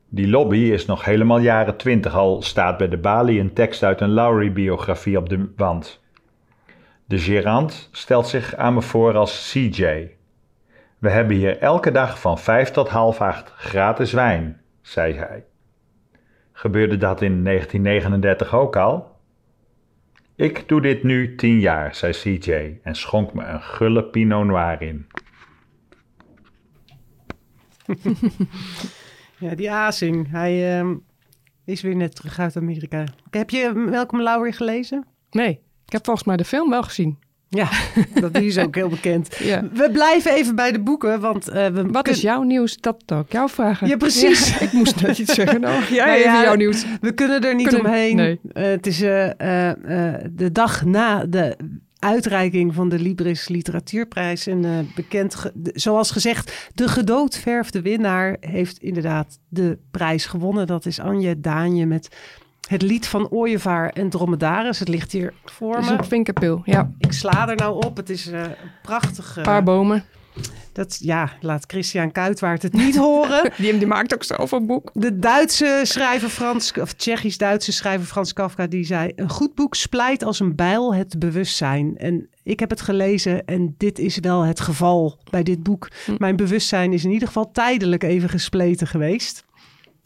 Die 0.09 0.27
lobby 0.27 0.57
is 0.57 0.85
nog 0.85 1.05
helemaal 1.05 1.39
jaren 1.39 1.77
twintig, 1.77 2.15
al 2.15 2.41
staat 2.41 2.77
bij 2.77 2.89
de 2.89 2.97
balie 2.97 3.39
een 3.39 3.53
tekst 3.53 3.83
uit 3.83 4.01
een 4.01 4.13
Lowry-biografie 4.13 5.17
op 5.17 5.29
de 5.29 5.53
wand. 5.55 6.03
De 7.05 7.17
gerant 7.17 7.89
stelt 7.91 8.27
zich 8.27 8.55
aan 8.55 8.73
me 8.73 8.81
voor 8.81 9.17
als 9.17 9.51
CJ. 9.51 10.09
We 10.97 11.09
hebben 11.09 11.35
hier 11.35 11.57
elke 11.57 11.91
dag 11.91 12.19
van 12.19 12.39
vijf 12.39 12.71
tot 12.71 12.89
half 12.89 13.21
acht 13.21 13.53
gratis 13.55 14.11
wijn, 14.11 14.61
zei 14.81 15.13
hij. 15.13 15.43
Gebeurde 16.57 16.97
dat 16.97 17.21
in 17.21 17.43
1939 17.43 18.53
ook 18.53 18.75
al? 18.75 19.15
Ik 20.35 20.67
doe 20.67 20.81
dit 20.81 21.03
nu 21.03 21.35
tien 21.35 21.59
jaar, 21.59 21.95
zei 21.95 22.13
CJ 22.13 22.79
en 22.83 22.95
schonk 22.95 23.33
me 23.33 23.43
een 23.43 23.61
gulle 23.61 24.03
Pinot 24.03 24.45
Noir 24.45 24.81
in. 24.81 25.07
Ja, 29.37 29.55
die 29.55 29.71
Azing, 29.71 30.31
hij 30.31 30.79
ehm, 30.79 30.95
is 31.65 31.81
weer 31.81 31.95
net 31.95 32.15
terug 32.15 32.39
uit 32.39 32.57
Amerika. 32.57 33.03
Heb 33.29 33.49
je 33.49 33.71
Malcolm 33.73 34.21
Lowry 34.21 34.51
gelezen? 34.51 35.05
Nee, 35.31 35.61
ik 35.85 35.91
heb 35.91 36.05
volgens 36.05 36.25
mij 36.25 36.37
de 36.37 36.45
film 36.45 36.69
wel 36.69 36.83
gezien. 36.83 37.19
Ja, 37.49 37.69
dat 38.21 38.37
is 38.37 38.57
ook 38.57 38.75
heel 38.75 38.89
bekend. 38.89 39.37
Ja. 39.37 39.63
We 39.73 39.89
blijven 39.91 40.31
even 40.33 40.55
bij 40.55 40.71
de 40.71 40.79
boeken, 40.79 41.19
want 41.19 41.47
eh, 41.47 41.67
we 41.67 41.83
Wat 41.91 42.07
is 42.07 42.21
jouw 42.21 42.41
nieuws? 42.41 42.77
Dat 42.77 43.03
zou 43.05 43.21
ik 43.21 43.31
jou 43.31 43.49
vragen. 43.49 43.87
Ja, 43.87 43.97
precies. 43.97 44.49
Ja, 44.57 44.59
ik 44.65 44.71
moest 44.71 45.01
net 45.01 45.17
iets 45.17 45.33
zeggen. 45.33 45.61
Nou, 45.61 45.83
jij 45.93 46.05
Nou 46.05 46.19
ja, 46.19 46.43
jouw 46.43 46.55
nieuws. 46.55 46.85
We 47.01 47.11
kunnen 47.13 47.41
er 47.41 47.55
niet 47.55 47.67
Kunnen- 47.67 47.85
omheen. 47.85 48.15
nee. 48.15 48.39
Eh, 48.53 48.63
het 48.63 48.87
is 48.87 49.01
eh, 49.01 49.29
de 50.31 50.49
dag 50.51 50.85
na 50.85 51.25
de 51.25 51.57
uitreiking 51.99 52.73
van 52.73 52.89
de 52.89 52.99
Libris 52.99 53.47
Literatuurprijs. 53.47 54.47
En 54.47 54.89
bekend, 54.95 55.35
ge- 55.35 55.51
zoals 55.73 56.11
gezegd, 56.11 56.69
de 56.73 56.87
gedoodverfde 56.87 57.81
winnaar 57.81 58.37
heeft 58.39 58.77
inderdaad 58.77 59.39
de 59.49 59.77
prijs 59.91 60.25
gewonnen. 60.25 60.67
Dat 60.67 60.85
is 60.85 60.99
Anje 60.99 61.39
Daanje 61.39 61.85
met 61.85 62.07
het 62.67 62.81
lied 62.81 63.07
van 63.07 63.29
Ooievaar 63.29 63.89
en 63.89 64.09
Dromedaris. 64.09 64.79
Het 64.79 64.87
ligt 64.87 65.11
hier 65.11 65.33
voor 65.45 65.79
me. 65.83 65.91
een 65.91 66.05
vinkerpil. 66.05 66.61
Ja, 66.63 66.91
Ik 66.97 67.11
sla 67.11 67.49
er 67.49 67.55
nou 67.55 67.85
op. 67.85 67.97
Het 67.97 68.09
is 68.09 68.27
eh, 68.27 68.39
een 68.41 68.55
prachtig... 68.81 69.31
een 69.35 69.41
eh, 69.41 69.47
paar 69.47 69.63
bomen. 69.63 70.03
dat, 70.73 70.97
ja, 71.01 71.31
laat 71.39 71.63
Christian 71.67 72.11
Kuitwaard 72.11 72.61
het 72.61 72.73
niet 72.73 72.95
horen. 72.95 73.51
Die, 73.57 73.77
die 73.77 73.87
maakt 73.87 74.13
ook 74.13 74.23
zelf 74.23 74.51
een 74.51 74.65
boek. 74.65 74.89
De 74.93 75.19
Duitse 75.19 75.81
schrijver 75.83 76.29
Frans, 76.29 76.73
of 76.79 76.93
Tsjechisch-Duitse 76.93 77.71
schrijver 77.71 78.07
Frans 78.07 78.33
Kafka, 78.33 78.67
die 78.67 78.85
zei: 78.85 79.11
Een 79.15 79.29
goed 79.29 79.55
boek 79.55 79.75
splijt 79.75 80.23
als 80.23 80.39
een 80.39 80.55
bijl 80.55 80.95
het 80.95 81.19
bewustzijn. 81.19 81.97
En 81.97 82.29
ik 82.43 82.59
heb 82.59 82.69
het 82.69 82.81
gelezen 82.81 83.45
en 83.45 83.75
dit 83.77 83.99
is 83.99 84.19
wel 84.19 84.41
het 84.41 84.59
geval 84.59 85.19
bij 85.29 85.43
dit 85.43 85.63
boek. 85.63 85.87
Mijn 86.17 86.35
bewustzijn 86.35 86.93
is 86.93 87.03
in 87.03 87.11
ieder 87.11 87.27
geval 87.27 87.51
tijdelijk 87.51 88.03
even 88.03 88.29
gespleten 88.29 88.87
geweest. 88.87 89.43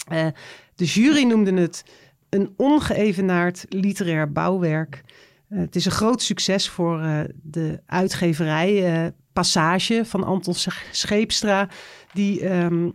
Eh, 0.08 0.28
de 0.76 0.86
jury 0.86 1.24
noemde 1.24 1.54
het 1.54 1.84
een 2.30 2.54
ongeëvenaard 2.58 3.66
literair 3.70 4.32
bouwwerk. 4.32 5.04
Eh, 5.50 5.60
het 5.60 5.76
is 5.76 5.86
een 5.86 5.92
groot 5.92 6.22
succes 6.22 6.70
voor 6.70 7.02
eh, 7.02 7.20
de 7.42 7.82
uitgeverij 7.86 8.86
eh, 9.04 9.08
Passage 9.34 10.02
van 10.06 10.24
Anton 10.24 10.54
Sch- 10.54 10.84
Scheepstra. 10.92 11.70
Die 12.14 12.42
ehm, 12.42 12.86
eh, 12.86 12.92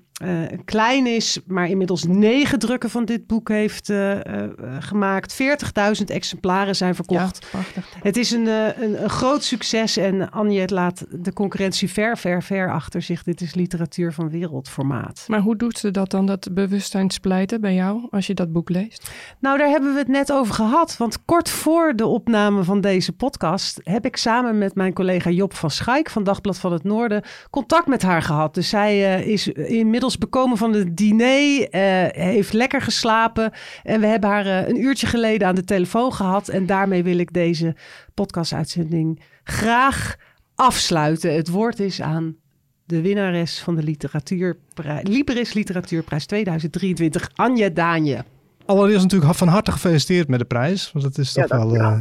klein 0.65 1.07
is, 1.07 1.39
maar 1.47 1.69
inmiddels 1.69 2.05
negen 2.05 2.59
drukken 2.59 2.91
van 2.91 3.05
dit 3.05 3.27
boek 3.27 3.49
heeft 3.49 3.91
eh, 3.91 4.43
eh, 4.43 4.51
gemaakt. 4.79 5.33
40.000 5.33 6.05
exemplaren 6.07 6.77
zijn 6.77 6.95
verkocht. 6.95 7.39
Ja, 7.43 7.49
prachtig. 7.51 7.95
Het 8.03 8.17
is 8.17 8.31
een, 8.31 8.49
eh, 8.49 8.83
een, 8.83 9.03
een 9.03 9.11
groot 9.11 9.45
succes 9.45 9.97
en 9.97 10.31
Anje 10.31 10.69
laat 10.69 11.07
de 11.11 11.33
concurrentie 11.33 11.91
ver, 11.91 12.19
ver, 12.19 12.43
ver 12.43 12.73
achter 12.73 13.03
zich. 13.03 13.23
Dit 13.23 13.41
is 13.41 13.55
literatuur 13.55 14.13
van 14.13 14.31
wereldformaat. 14.31 15.25
Maar 15.27 15.41
hoe 15.41 15.57
doet 15.57 15.79
ze 15.79 15.91
dat 15.91 16.11
dan, 16.11 16.27
dat 16.27 16.49
bewustzijn 16.53 17.11
splijten 17.11 17.61
bij 17.61 17.75
jou, 17.75 18.07
als 18.11 18.27
je 18.27 18.35
dat 18.35 18.53
boek 18.53 18.69
leest? 18.69 19.11
Nou, 19.41 19.59
daar 19.59 19.69
hebben 19.69 19.93
we 19.93 19.99
het 19.99 20.09
net 20.09 20.33
over 20.33 20.55
gehad. 20.55 20.97
Want 20.97 21.25
kort 21.25 21.51
voor 21.51 21.93
de 21.97 22.07
opname 22.07 22.65
van 22.65 22.81
deze 22.81 23.13
podcast 23.13 23.81
heb 23.83 24.07
ik 24.07 24.17
samen 24.17 24.59
met 24.59 24.75
mijn 24.75 24.93
collega 24.93 25.31
Job 25.31 25.55
van 25.55 25.71
Schaik 25.71 26.11
van 26.11 26.25
Dagblad 26.25 26.59
van 26.59 26.73
het 26.73 26.85
Noorden 26.85 27.23
contact 27.51 27.87
met 27.87 28.03
haar 28.03 28.23
gehad. 28.23 28.55
Dus 28.55 28.69
zij 28.69 29.17
eh, 29.17 29.27
is 29.27 29.49
inmiddels 29.49 30.04
bekomen 30.19 30.57
van 30.57 30.73
het 30.73 30.97
diner, 30.97 31.69
eh, 31.69 31.81
heeft 32.25 32.53
lekker 32.53 32.81
geslapen. 32.83 33.53
En 33.83 34.01
we 34.01 34.07
hebben 34.07 34.31
haar 34.31 34.47
eh, 34.47 34.69
een 34.69 34.81
uurtje 34.81 35.07
geleden 35.07 35.49
aan 35.49 35.55
de 35.55 35.65
telefoon 35.65 36.13
gehad. 36.13 36.49
En 36.49 36.67
daarmee 36.67 37.03
wil 37.03 37.19
ik 37.19 37.33
deze 37.33 37.75
podcastuitzending 38.15 39.21
graag 39.45 40.17
afsluiten. 40.55 41.35
Het 41.35 41.49
woord 41.49 41.81
is 41.81 42.01
aan 42.01 42.37
de 42.85 43.01
winnares 43.01 43.61
van 43.61 43.75
de 43.75 43.83
literatuurprij- 43.83 45.03
Libris 45.03 45.53
Literatuurprijs 45.53 46.27
2023, 46.27 47.31
Anje 47.35 47.73
Daanje. 47.73 48.25
Allereerst 48.67 49.03
natuurlijk 49.03 49.35
van 49.35 49.49
harte 49.49 49.73
gefeliciteerd 49.73 50.29
met 50.29 50.39
de 50.39 50.45
prijs. 50.45 50.91
Want 50.93 51.05
het 51.05 51.19
is 51.19 51.33
toch 51.33 51.49
Ja, 51.49 51.57
wel, 51.57 51.75
eh, 51.77 51.99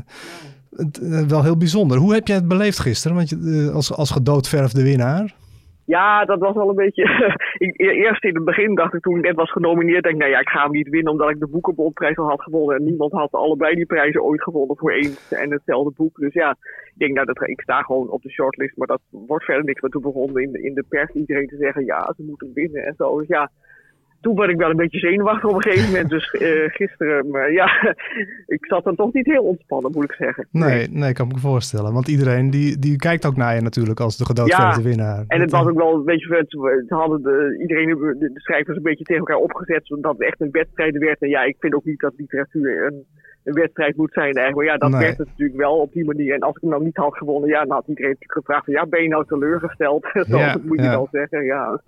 het, 0.76 1.00
wel 1.28 1.44
heel 1.44 1.58
bijzonder. 1.58 1.98
Hoe 1.98 2.14
heb 2.14 2.28
jij 2.28 2.36
het 2.36 2.48
beleefd 2.48 2.80
gisteren? 2.80 3.18
Want 3.18 3.30
je, 3.30 3.72
als, 3.74 3.92
als 3.94 4.12
gedoodverfde 4.12 4.84
winnaar. 4.84 5.36
Ja, 5.86 6.26
dat 6.26 6.40
was 6.40 6.56
wel 6.56 6.70
een 6.70 6.76
beetje. 6.76 7.04
e- 7.58 7.74
eerst 7.78 8.24
in 8.24 8.36
het 8.36 8.46
begin 8.46 8.76
dacht 8.76 8.94
ik 8.94 9.02
toen 9.02 9.18
ik 9.18 9.24
net 9.24 9.36
was 9.36 9.52
genomineerd, 9.52 10.04
denk 10.04 10.16
ik, 10.16 10.22
nou 10.22 10.32
ja, 10.32 10.40
ik 10.40 10.50
ga 10.50 10.64
hem 10.64 10.72
niet 10.72 10.90
winnen 10.90 11.12
omdat 11.12 11.30
ik 11.30 11.40
de 11.40 11.48
Boekenbondprijs 11.48 12.18
al 12.18 12.28
had 12.28 12.42
gewonnen. 12.42 12.78
En 12.78 12.84
niemand 12.84 13.12
had 13.12 13.32
allebei 13.32 13.76
die 13.76 13.86
prijzen 13.86 14.24
ooit 14.24 14.44
gewonnen 14.44 14.78
voor 14.78 14.92
één 14.92 15.16
en 15.30 15.52
hetzelfde 15.52 15.94
boek. 15.96 16.18
Dus 16.18 16.34
ja, 16.34 16.50
ik 16.86 16.94
denk, 16.98 17.14
nou, 17.14 17.26
dat, 17.26 17.48
ik 17.48 17.62
sta 17.62 17.82
gewoon 17.82 18.10
op 18.10 18.22
de 18.22 18.32
shortlist, 18.32 18.78
maar 18.78 18.88
dat 18.88 19.02
wordt 19.10 19.46
verder 19.46 19.64
niks. 19.64 19.82
Maar 19.82 19.90
toen 19.90 20.02
begon 20.02 20.40
in, 20.40 20.64
in 20.64 20.74
de 20.74 20.86
pers 20.90 21.12
iedereen 21.12 21.48
te 21.48 21.58
zeggen, 21.58 21.86
ja, 21.86 22.14
ze 22.16 22.24
moeten 22.24 22.52
winnen 22.54 22.84
en 22.84 22.94
zo. 22.98 23.20
Dus 23.20 23.28
ja, 23.28 23.52
toen 24.24 24.36
werd 24.36 24.50
ik 24.50 24.58
wel 24.58 24.70
een 24.70 24.76
beetje 24.76 25.00
zenuwachtig 25.00 25.50
op 25.50 25.56
een 25.56 25.62
gegeven 25.62 25.92
moment. 25.92 26.10
Dus 26.10 26.32
eh, 26.32 26.70
gisteren, 26.70 27.30
maar 27.30 27.52
ja, 27.52 27.96
ik 28.56 28.66
zat 28.66 28.84
dan 28.84 28.96
toch 28.96 29.14
niet 29.14 29.26
heel 29.26 29.44
ontspannen, 29.44 29.92
moet 29.92 30.04
ik 30.04 30.14
zeggen. 30.14 30.48
Nee, 30.52 30.88
nee, 30.90 31.14
kan 31.14 31.28
ik 31.28 31.34
me 31.34 31.40
voorstellen. 31.40 31.94
Want 31.94 32.08
iedereen 32.08 32.50
die, 32.50 32.80
die 32.80 32.98
kijkt 32.98 33.26
ook 33.26 33.36
naar 33.36 33.56
je 33.56 33.62
natuurlijk 33.62 34.00
als 34.00 34.18
de 34.18 34.26
gedoodverfde 34.26 34.82
Ja, 34.82 34.88
winnaar. 34.88 35.24
En 35.28 35.42
het 35.42 35.52
was 35.52 35.62
eh, 35.62 35.68
ook 35.68 35.78
wel 35.78 35.94
een 35.94 36.06
beetje 36.06 36.28
vet. 36.28 36.50
Ze 36.50 36.96
hadden 36.96 37.22
de, 37.22 37.58
iedereen, 37.62 37.88
de, 37.88 38.32
de 38.34 38.40
schrijvers, 38.40 38.78
een 38.78 38.84
beetje 38.84 39.04
tegen 39.04 39.26
elkaar 39.26 39.44
opgezet. 39.48 39.82
Zodat 39.84 40.18
het 40.18 40.28
echt 40.28 40.42
een 40.42 40.52
wedstrijd 40.52 40.98
werd. 40.98 41.22
En 41.22 41.30
ja, 41.30 41.44
ik 41.44 41.56
vind 41.60 41.74
ook 41.74 41.86
niet 41.86 42.00
dat 42.00 42.14
literatuur 42.18 42.86
een, 42.86 43.06
een 43.44 43.54
wedstrijd 43.54 43.96
moet 43.98 44.14
zijn 44.14 44.34
eigenlijk. 44.36 44.56
Maar 44.56 44.66
ja, 44.66 44.78
dat 44.78 44.90
Nee. 44.90 45.00
werd 45.00 45.18
het 45.18 45.28
natuurlijk 45.28 45.58
wel 45.60 45.78
op 45.78 45.94
die 45.94 46.06
manier. 46.06 46.34
En 46.34 46.40
als 46.40 46.56
ik 46.56 46.62
hem 46.62 46.70
nou 46.70 46.84
niet 46.84 46.98
had 46.98 47.18
gewonnen, 47.18 47.50
ja, 47.50 47.60
dan 47.66 47.72
had 47.72 47.88
iedereen 47.88 48.10
natuurlijk 48.12 48.40
gevraagd. 48.40 48.66
van, 48.66 48.74
Ja, 48.74 48.86
ben 48.86 49.02
je 49.04 49.08
nou 49.10 49.26
teleurgesteld? 49.28 50.06
Ja, 50.28 50.58
moet 50.64 50.78
je 50.80 50.90
wel 50.90 51.08
zeggen, 51.12 51.44
ja. 51.54 51.80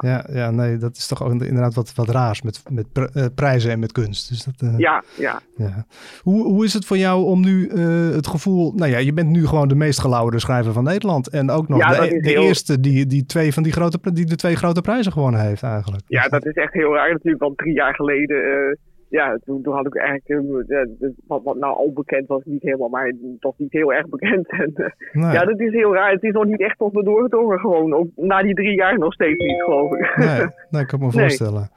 ja, 0.00 0.24
ja, 0.32 0.50
nee, 0.50 0.76
dat 0.76 0.96
is 0.96 1.06
toch 1.06 1.22
ook 1.24 1.30
inderdaad 1.30 1.74
wat, 1.74 1.94
wat 1.94 2.08
raars 2.08 2.42
met, 2.42 2.62
met 2.70 2.86
eh, 3.14 3.24
prijzen 3.34 3.70
en 3.70 3.78
met 3.78 3.92
kunst. 3.92 4.28
Dus 4.28 4.44
dat, 4.44 4.54
eh, 4.70 4.78
Ja, 4.78 5.02
ja. 5.16 5.40
Ja. 5.56 5.86
Hoe, 6.22 6.44
hoe 6.44 6.64
is 6.64 6.72
het 6.74 6.84
voor 6.84 6.96
jou 6.96 7.24
om 7.24 7.40
nu 7.40 7.66
eh, 7.68 8.08
het 8.10 8.26
gevoel... 8.26 8.72
Nou 8.74 8.90
ja, 8.90 8.98
je 8.98 9.12
bent 9.12 9.28
nu 9.28 9.46
gewoon 9.46 9.68
de 9.68 9.74
meest 9.74 10.00
gelauwerde 10.00 10.38
schrijver 10.40 10.72
van 10.72 10.84
Nederland. 10.84 11.28
En 11.28 11.50
ook 11.50 11.68
nog 11.68 11.78
de, 11.90 11.96
dat 11.96 12.08
heel- 12.08 12.42
eerste 12.42 12.80
die, 12.80 13.06
die, 13.06 13.26
twee 13.26 13.52
van 13.52 13.62
die, 13.62 13.72
grote, 13.72 13.98
die 14.12 14.24
de 14.26 14.36
twee 14.36 14.56
grote 14.56 14.80
prijzen 14.80 15.12
gewonnen 15.12 15.40
heeft 15.40 15.62
eigenlijk. 15.62 16.02
Ja, 16.06 16.28
dat 16.28 16.46
is 16.46 16.54
echt 16.54 16.72
heel 16.72 16.94
raar 16.94 17.12
natuurlijk. 17.12 17.42
Want 17.42 17.58
drie 17.58 17.74
jaar 17.74 17.94
geleden, 17.94 18.78
ja, 19.08 19.38
toen, 19.44 19.62
toen 19.62 19.74
had 19.74 19.86
ik 19.86 19.96
eigenlijk, 19.96 20.68
eh, 20.68 20.78
ja, 20.78 20.86
wat, 21.26 21.42
wat 21.44 21.56
nou 21.56 21.76
al 21.76 21.92
bekend 21.92 22.26
was, 22.26 22.40
niet 22.44 22.62
helemaal, 22.62 22.88
maar 22.88 23.12
toch 23.40 23.54
niet 23.58 23.72
heel 23.72 23.92
erg 23.92 24.08
bekend. 24.08 24.48
En, 24.60 24.72
eh, 24.74 24.86
Nee. 25.12 25.32
Ja, 25.32 25.44
dat 25.44 25.60
is 25.60 25.72
heel 25.72 25.94
raar. 25.94 26.12
Het 26.12 26.22
is 26.22 26.32
nog 26.32 26.44
niet 26.44 26.60
echt 26.60 26.78
tot 26.78 26.92
me 26.92 27.02
doorgedrongen 27.02 27.58
gewoon. 27.58 27.94
Ook 27.94 28.08
na 28.16 28.42
die 28.42 28.54
drie 28.54 28.74
jaar 28.74 28.98
nog 28.98 29.12
steeds 29.12 29.44
niet, 29.44 29.62
geloof 29.62 29.92
ik. 29.92 30.16
Nee, 30.16 30.46
nee, 30.70 30.82
ik 30.82 30.88
kan 30.88 30.98
me 30.98 31.04
Nee. 31.04 31.12
voorstellen. 31.20 31.70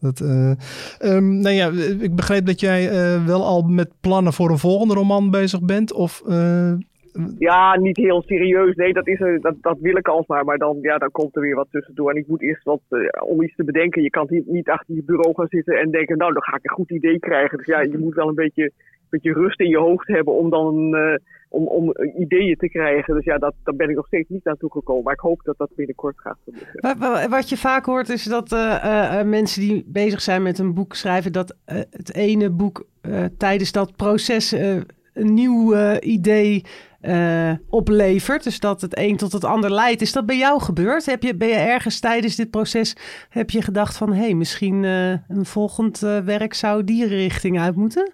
Dat, 0.00 0.20
ehm, 0.20 1.38
nou 1.40 1.54
ja, 1.54 1.70
ik 2.00 2.14
begreep 2.14 2.46
dat 2.46 2.60
jij 2.60 2.90
wel 3.26 3.44
al 3.44 3.62
met 3.62 3.90
plannen 4.00 4.32
voor 4.32 4.50
een 4.50 4.58
volgende 4.58 4.94
roman 4.94 5.30
bezig 5.30 5.62
bent. 5.62 5.92
Of, 5.92 6.22
Ja, 7.38 7.76
niet 7.78 7.96
heel 7.96 8.22
serieus. 8.22 8.74
Nee, 8.76 8.92
dat, 8.92 9.06
is 9.08 9.18
dat, 9.40 9.54
dat 9.60 9.78
wil 9.80 9.96
ik 9.96 10.08
alsmaar. 10.08 10.44
Maar 10.44 10.58
dan, 10.58 10.78
ja, 10.80 10.98
dan 10.98 11.10
komt 11.10 11.36
er 11.36 11.42
weer 11.42 11.54
wat 11.54 11.66
tussendoor. 11.70 12.10
En 12.10 12.16
ik 12.16 12.26
moet 12.26 12.42
eerst 12.42 12.64
wat, 12.64 12.80
eh, 12.88 12.98
om 13.28 13.42
iets 13.42 13.54
te 13.56 13.64
bedenken. 13.64 14.02
Je 14.02 14.10
kan 14.10 14.26
niet, 14.30 14.46
niet 14.46 14.68
achter 14.68 14.94
je 14.94 15.02
bureau 15.04 15.34
gaan 15.34 15.48
zitten 15.48 15.78
en 15.80 15.90
denken, 15.90 16.16
nou, 16.18 16.32
dan 16.32 16.42
ga 16.42 16.56
ik 16.56 16.64
een 16.64 16.74
goed 16.76 16.90
idee 16.90 17.18
krijgen. 17.18 17.58
Dus 17.58 17.66
ja, 17.66 17.80
je 17.80 17.98
moet 17.98 18.14
wel 18.14 18.28
een 18.28 18.34
beetje, 18.34 18.72
beetje 19.10 19.32
rust 19.32 19.60
in 19.60 19.68
je 19.68 19.78
hoofd 19.78 20.06
hebben 20.08 20.34
om 20.34 20.50
dan 20.50 20.94
eh, 20.96 21.14
om, 21.48 21.66
om 21.66 21.90
eh, 21.92 22.20
ideeën 22.20 22.56
te 22.56 22.68
krijgen. 22.68 23.14
Dus 23.14 23.24
ja, 23.24 23.38
dat, 23.38 23.54
daar 23.64 23.74
ben 23.76 23.88
ik 23.88 23.96
nog 23.96 24.06
steeds 24.06 24.28
niet 24.28 24.44
naartoe 24.44 24.70
gekomen. 24.72 25.02
Maar 25.04 25.14
ik 25.14 25.20
hoop 25.20 25.40
dat 25.44 25.58
dat 25.58 25.70
binnenkort 25.76 26.20
gaat 26.20 26.38
gebeuren. 26.44 26.72
Wa- 26.80 26.96
wa- 26.98 27.28
Wat 27.28 27.48
je 27.48 27.56
vaak 27.56 27.84
hoort 27.84 28.08
is 28.08 28.24
dat 28.24 28.50
mensen 29.24 29.60
die 29.60 29.84
bezig 29.86 30.20
zijn 30.20 30.42
met 30.42 30.58
een 30.58 30.74
boek 30.74 30.94
schrijven, 30.94 31.32
dat 31.32 31.56
het 31.90 32.14
ene 32.14 32.50
boek 32.50 32.86
tijdens 33.38 33.72
dat 33.72 33.96
proces 33.96 34.56
een 35.14 35.34
nieuw 35.34 35.74
eh, 35.74 36.12
idee 36.12 36.64
eh, 37.00 37.52
oplevert. 37.68 38.44
Dus 38.44 38.60
dat 38.60 38.80
het 38.80 38.98
een 38.98 39.16
tot 39.16 39.32
het 39.32 39.44
ander 39.44 39.72
leidt. 39.72 40.02
Is 40.02 40.12
dat 40.12 40.26
bij 40.26 40.36
jou 40.38 40.60
gebeurd? 40.60 41.06
Heb 41.06 41.22
je, 41.22 41.36
ben 41.36 41.48
je 41.48 41.54
ergens 41.54 42.00
tijdens 42.00 42.36
dit 42.36 42.50
proces 42.50 42.96
heb 43.28 43.50
je 43.50 43.62
gedacht 43.62 43.96
van 43.96 44.12
hé, 44.12 44.20
hey, 44.20 44.34
misschien 44.34 44.84
eh, 44.84 45.10
een 45.10 45.46
volgend 45.46 45.98
werk 45.98 46.54
zou 46.54 46.84
die 46.84 47.06
richting 47.06 47.60
uit 47.60 47.76
moeten? 47.76 48.12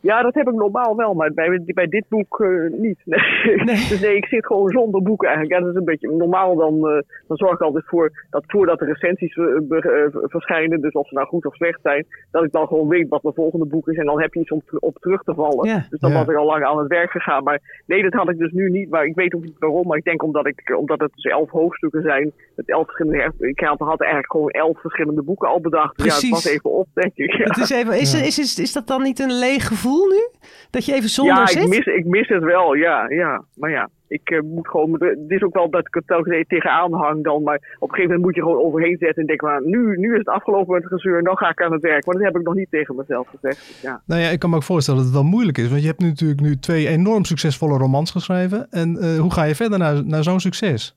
Ja, 0.00 0.22
dat 0.22 0.34
heb 0.34 0.48
ik 0.48 0.54
normaal 0.54 0.96
wel, 0.96 1.14
maar 1.14 1.32
bij, 1.34 1.62
bij 1.66 1.86
dit 1.86 2.04
boek 2.08 2.40
eh, 2.40 2.78
niet. 2.80 2.98
Nee. 3.04 3.20
Nee. 3.66 3.74
Dus 3.88 4.00
nee, 4.00 4.16
ik 4.16 4.26
zit 4.26 4.46
gewoon 4.46 4.70
zonder 4.70 5.02
boek 5.02 5.24
eigenlijk. 5.24 5.54
Ja, 5.54 5.60
dat 5.60 5.70
is 5.70 5.76
een 5.78 5.84
beetje 5.84 6.10
normaal. 6.10 6.56
Dan, 6.56 6.74
eh, 6.88 7.02
dan 7.28 7.36
zorg 7.36 7.52
ik 7.52 7.60
altijd 7.60 7.84
voor 7.86 8.24
dat 8.30 8.44
voordat 8.46 8.78
de 8.78 8.84
recensies 8.84 9.36
eh, 9.36 9.44
be- 9.62 10.10
verschijnen, 10.28 10.80
dus 10.80 10.92
of 10.92 11.08
ze 11.08 11.14
nou 11.14 11.26
goed 11.26 11.46
of 11.46 11.54
slecht 11.54 11.78
zijn, 11.82 12.06
dat 12.30 12.44
ik 12.44 12.52
dan 12.52 12.66
gewoon 12.66 12.88
weet 12.88 13.08
wat 13.08 13.22
mijn 13.22 13.34
volgende 13.34 13.64
boek 13.66 13.88
is 13.88 13.96
en 13.96 14.04
dan 14.06 14.20
heb 14.20 14.34
je 14.34 14.40
iets 14.40 14.50
om 14.50 14.62
op 14.78 14.96
terug 14.98 15.22
te 15.22 15.34
vallen. 15.34 15.68
Ja. 15.68 15.86
Dus 15.90 16.00
dan 16.00 16.10
Ja. 16.10 16.16
was 16.18 16.28
ik 16.28 16.36
al 16.36 16.46
lang 16.46 16.64
aan 16.64 16.78
het 16.78 16.88
werk 16.88 17.10
gegaan. 17.10 17.42
Maar 17.44 17.82
nee, 17.86 18.02
dat 18.02 18.12
had 18.12 18.30
ik 18.30 18.38
dus 18.38 18.52
nu 18.52 18.70
niet. 18.70 18.90
Maar 18.90 19.04
ik 19.04 19.14
weet 19.14 19.34
ook 19.34 19.44
niet 19.44 19.58
waarom. 19.58 19.86
Maar 19.86 19.98
ik 19.98 20.04
denk 20.04 20.22
omdat, 20.22 20.46
ik, 20.46 20.74
omdat 20.78 21.00
het 21.00 21.12
dus 21.14 21.24
elf 21.24 21.50
hoofdstukken 21.50 22.02
zijn. 22.02 22.32
Met 22.56 22.68
elf 22.68 22.84
verschillende. 22.84 23.32
Ik 23.38 23.60
had 23.60 23.78
had 23.78 24.00
eigenlijk 24.00 24.32
gewoon 24.32 24.50
elf 24.50 24.80
verschillende 24.80 25.22
boeken 25.22 25.48
al 25.48 25.60
bedacht. 25.60 25.92
Ja, 25.96 26.02
Precies. 26.04 26.22
het 26.22 26.30
was 26.30 26.52
even 26.52 26.70
op, 26.70 26.86
denk 26.94 27.12
ik. 27.14 27.32
Ja. 27.32 27.44
Het 27.44 27.56
is, 27.56 27.70
even, 27.70 27.98
is, 28.00 28.12
Ja. 28.12 28.24
is, 28.26 28.38
is, 28.38 28.58
is 28.58 28.72
dat 28.72 28.86
dan 28.86 29.02
niet 29.02 29.18
een 29.18 29.32
leeg 29.38 29.66
gevoel 29.66 29.85
gevoel 29.86 30.06
nu? 30.06 30.28
Dat 30.70 30.84
je 30.84 30.94
even 30.94 31.08
zonder 31.08 31.34
ja, 31.34 31.46
zit? 31.46 31.62
ik 31.62 31.68
mis, 31.68 31.86
ik 31.86 32.04
mis 32.04 32.28
het 32.28 32.42
wel, 32.42 32.74
ja. 32.74 33.10
ja. 33.10 33.44
Maar 33.54 33.70
ja, 33.70 33.88
ik 34.08 34.30
eh, 34.30 34.40
moet 34.40 34.68
gewoon... 34.68 34.92
Het 34.92 35.18
is 35.28 35.42
ook 35.42 35.54
wel 35.54 35.70
dat 35.70 35.86
ik 35.86 35.94
het 35.94 36.06
telkens 36.06 36.44
tegenaan 36.48 36.92
hang 36.92 37.24
dan. 37.24 37.42
Maar 37.42 37.56
op 37.78 37.88
een 37.88 37.94
gegeven 37.94 38.02
moment 38.02 38.22
moet 38.22 38.34
je 38.34 38.42
gewoon 38.42 38.64
overheen 38.64 38.96
zetten 38.98 39.20
en 39.20 39.26
denken... 39.26 39.48
Maar 39.48 39.62
nu, 39.64 39.96
nu 39.98 40.12
is 40.12 40.18
het 40.18 40.28
afgelopen 40.28 40.74
met 40.74 40.82
het 40.82 40.92
gezeur 40.92 41.18
en 41.18 41.24
dan 41.24 41.36
ga 41.36 41.50
ik 41.50 41.62
aan 41.62 41.72
het 41.72 41.82
werk. 41.82 42.06
Maar 42.06 42.14
dat 42.14 42.24
heb 42.24 42.36
ik 42.36 42.42
nog 42.42 42.54
niet 42.54 42.70
tegen 42.70 42.96
mezelf 42.96 43.28
gezegd. 43.28 43.66
Dus 43.66 43.80
ja. 43.82 44.02
Nou 44.06 44.20
ja, 44.20 44.28
ik 44.28 44.38
kan 44.38 44.50
me 44.50 44.56
ook 44.56 44.62
voorstellen 44.62 45.00
dat 45.00 45.08
het 45.08 45.18
wel 45.18 45.30
moeilijk 45.30 45.58
is. 45.58 45.68
Want 45.68 45.80
je 45.80 45.86
hebt 45.86 46.00
natuurlijk 46.00 46.40
nu 46.40 46.58
twee 46.58 46.88
enorm 46.88 47.24
succesvolle 47.24 47.78
romans 47.78 48.10
geschreven. 48.10 48.66
En 48.70 48.96
eh, 48.96 49.18
hoe 49.18 49.32
ga 49.32 49.42
je 49.42 49.54
verder 49.54 49.78
naar, 49.78 50.04
naar 50.04 50.22
zo'n 50.22 50.40
succes? 50.40 50.96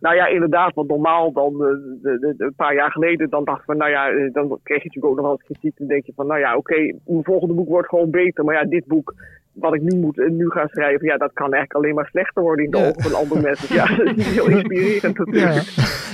Nou 0.00 0.14
ja, 0.14 0.26
inderdaad. 0.26 0.74
Want 0.74 0.88
normaal 0.88 1.32
dan, 1.32 1.52
eh, 1.52 1.58
de, 2.02 2.18
de, 2.20 2.34
de- 2.36 2.44
een 2.44 2.54
paar 2.56 2.74
jaar 2.74 2.90
geleden, 2.90 3.30
dan 3.30 3.44
dacht 3.44 3.58
ik 3.58 3.64
van, 3.64 3.76
nou 3.76 3.90
ja, 3.90 4.08
eh, 4.08 4.32
dan 4.32 4.58
kreeg 4.62 4.82
je 4.82 4.84
natuurlijk 4.88 5.06
ook 5.06 5.14
nog 5.16 5.24
wel 5.24 5.30
eens 5.32 5.42
kritiek. 5.44 5.78
Dan 5.78 5.86
denk 5.88 6.06
je 6.06 6.12
van, 6.16 6.26
nou 6.26 6.40
ja, 6.40 6.56
oké, 6.56 6.76
mijn 7.06 7.24
volgende 7.24 7.54
boek 7.54 7.68
wordt 7.68 7.88
gewoon 7.88 8.10
beter. 8.10 8.44
Maar 8.44 8.54
ja, 8.54 8.64
dit 8.64 8.86
boek, 8.86 9.14
wat 9.52 9.74
ik 9.74 9.82
nu 9.82 9.98
moet 9.98 10.18
eh, 10.18 10.28
nu 10.28 10.50
gaan 10.50 10.68
schrijven, 10.68 11.06
ja, 11.06 11.16
dat 11.16 11.32
kan 11.32 11.52
eigenlijk 11.52 11.74
alleen 11.74 11.94
maar 11.94 12.06
slechter 12.06 12.42
worden 12.42 12.64
in 12.64 12.70
de 12.70 12.78
Ja. 12.78 12.86
ogen 12.88 13.02
van 13.02 13.14
andere 13.14 13.40
mensen. 13.40 13.74
Ja, 13.74 13.86
dat 13.96 14.06
is 14.06 14.14
niet 14.16 14.26
heel 14.26 14.48
inspirerend 14.48 15.18
natuurlijk. 15.18 15.52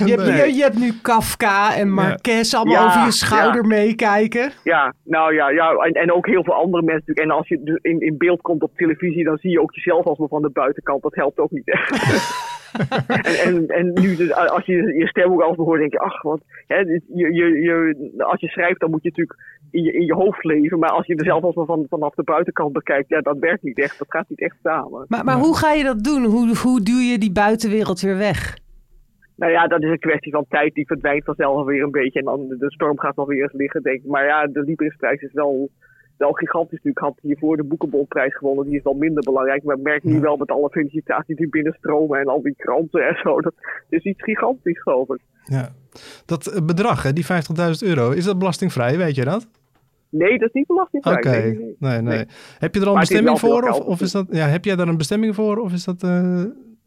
Je 0.05 0.13
hebt, 0.15 0.25
Nee. 0.25 0.47
je, 0.47 0.55
je 0.55 0.61
hebt 0.63 0.79
nu 0.79 0.91
Kafka 1.01 1.75
en 1.75 1.89
Marquez 1.91 2.53
allemaal 2.53 2.73
Ja, 2.83 2.85
over 2.87 3.03
je 3.05 3.11
schouder 3.11 3.65
meekijken. 3.65 4.51
Ja, 4.63 4.93
nou 5.03 5.33
ja, 5.33 5.49
ja 5.49 5.71
en, 5.71 5.91
en 5.91 6.11
ook 6.13 6.25
heel 6.27 6.43
veel 6.43 6.53
andere 6.53 6.83
mensen 6.83 7.03
natuurlijk. 7.07 7.27
En 7.27 7.37
als 7.37 7.47
je 7.47 7.63
dus 7.63 7.79
in, 7.81 7.99
in 8.01 8.17
beeld 8.17 8.41
komt 8.41 8.63
op 8.63 8.71
televisie, 8.75 9.23
dan 9.23 9.37
zie 9.37 9.51
je 9.51 9.61
ook 9.61 9.73
jezelf 9.75 10.05
als 10.05 10.17
maar 10.17 10.27
van 10.27 10.41
de 10.41 10.49
buitenkant. 10.49 11.01
Dat 11.01 11.15
helpt 11.15 11.39
ook 11.39 11.51
niet 11.51 11.67
echt. 11.69 12.55
en, 13.07 13.23
en, 13.45 13.67
en 13.67 13.91
nu, 13.93 14.15
dus, 14.15 14.33
als 14.33 14.65
je 14.65 14.75
je 14.75 15.07
stem 15.07 15.31
ook 15.31 15.41
altijd 15.41 15.67
hoort, 15.67 15.79
denk 15.79 15.91
je, 15.91 15.99
ach, 15.99 16.21
wat. 16.21 16.41
Hè, 16.67 16.77
je, 16.77 17.01
je, 17.07 17.61
je, 17.61 17.95
als 18.17 18.39
je 18.39 18.47
schrijft, 18.47 18.79
dan 18.79 18.89
moet 18.89 19.03
je 19.03 19.09
natuurlijk 19.09 19.39
in 19.71 19.83
je, 19.83 19.91
in 19.91 20.05
je 20.05 20.13
hoofd 20.13 20.43
leven. 20.43 20.79
Maar 20.79 20.89
als 20.89 21.05
je 21.05 21.15
er 21.15 21.25
zelf 21.25 21.43
als 21.43 21.65
van, 21.65 21.85
vanaf 21.89 22.13
de 22.13 22.23
buitenkant 22.23 22.73
bekijkt, 22.73 23.09
ja, 23.09 23.21
dat 23.21 23.37
werkt 23.37 23.63
niet 23.63 23.79
echt. 23.79 23.99
Dat 23.99 24.11
gaat 24.11 24.29
niet 24.29 24.41
echt 24.41 24.57
samen. 24.63 25.05
Maar, 25.07 25.23
maar 25.23 25.37
hoe 25.37 25.57
ga 25.57 25.71
je 25.73 25.83
dat 25.83 26.03
doen? 26.03 26.23
Hoe, 26.23 26.57
hoe 26.57 26.81
duw 26.81 26.99
je 26.99 27.17
die 27.17 27.31
buitenwereld 27.31 28.01
weer 28.01 28.17
weg? 28.17 28.57
Nou 29.35 29.51
ja, 29.51 29.67
dat 29.67 29.83
is 29.83 29.89
een 29.89 29.99
kwestie 29.99 30.31
van 30.31 30.45
tijd. 30.49 30.73
Die 30.73 30.85
verdwijnt 30.85 31.23
vanzelf 31.23 31.65
weer 31.65 31.83
een 31.83 31.91
beetje. 31.91 32.19
En 32.19 32.25
dan 32.25 32.47
de 32.47 32.71
storm 32.71 32.99
gaat 32.99 33.15
wel 33.15 33.27
weer 33.27 33.41
eens 33.41 33.53
liggen, 33.53 33.81
denk 33.81 34.03
ik. 34.03 34.09
Maar 34.09 34.25
ja, 34.25 34.47
de 34.47 34.61
Librisprijs 34.61 35.21
is 35.21 35.33
wel, 35.33 35.69
wel 36.17 36.31
gigantisch 36.31 36.71
natuurlijk. 36.83 37.05
Had 37.05 37.17
hiervoor 37.21 37.57
de 37.57 37.63
Boekenbondprijs 37.63 38.35
gewonnen. 38.37 38.65
Die 38.65 38.77
is 38.77 38.83
wel 38.83 38.93
minder 38.93 39.23
belangrijk. 39.23 39.63
Maar 39.63 39.75
ik 39.77 39.83
merk 39.83 40.03
nu 40.03 40.19
wel 40.19 40.37
met 40.37 40.51
alle 40.51 40.69
felicitaties 40.69 41.35
die 41.35 41.49
binnenstromen. 41.49 42.19
En 42.19 42.27
al 42.27 42.41
die 42.41 42.55
kranten 42.57 43.07
en 43.07 43.15
zo. 43.23 43.41
Dat 43.41 43.53
is 43.89 44.03
iets 44.03 44.23
gigantisch, 44.23 44.81
geloof 44.81 45.09
ik. 45.09 45.19
Ja. 45.43 45.69
Dat 46.25 46.47
eh, 46.47 46.65
bedrag, 46.65 47.03
hè, 47.03 47.13
die 47.13 47.25
50.000 47.25 47.87
euro, 47.87 48.11
is 48.11 48.25
dat 48.25 48.37
belastingvrij? 48.39 48.97
Weet 48.97 49.15
je 49.15 49.23
dat? 49.25 49.47
Nee, 50.09 50.37
dat 50.37 50.47
is 50.47 50.53
niet 50.53 50.67
belastingvrij. 50.67 51.15
Oké, 51.15 51.29
Nee, 51.29 51.41
nee, 51.53 51.75
nee. 51.79 52.01
nee, 52.01 52.01
nee. 52.01 52.25
Heb 52.59 52.73
je 52.75 52.81
er 52.81 52.87
al 52.87 52.93
een 52.93 52.99
bestemming 52.99 53.39
voor? 53.39 53.63
Of, 53.69 53.79
of 53.79 54.01
is 54.01 54.11
dat, 54.11 54.27
ja, 54.29 54.47
heb 54.47 54.65
jij 54.65 54.75
daar 54.75 54.87
een 54.87 54.97
bestemming 54.97 55.35
voor? 55.35 55.57
Of 55.57 55.73
is 55.73 55.83
dat... 55.83 56.03
eh, 56.03 56.43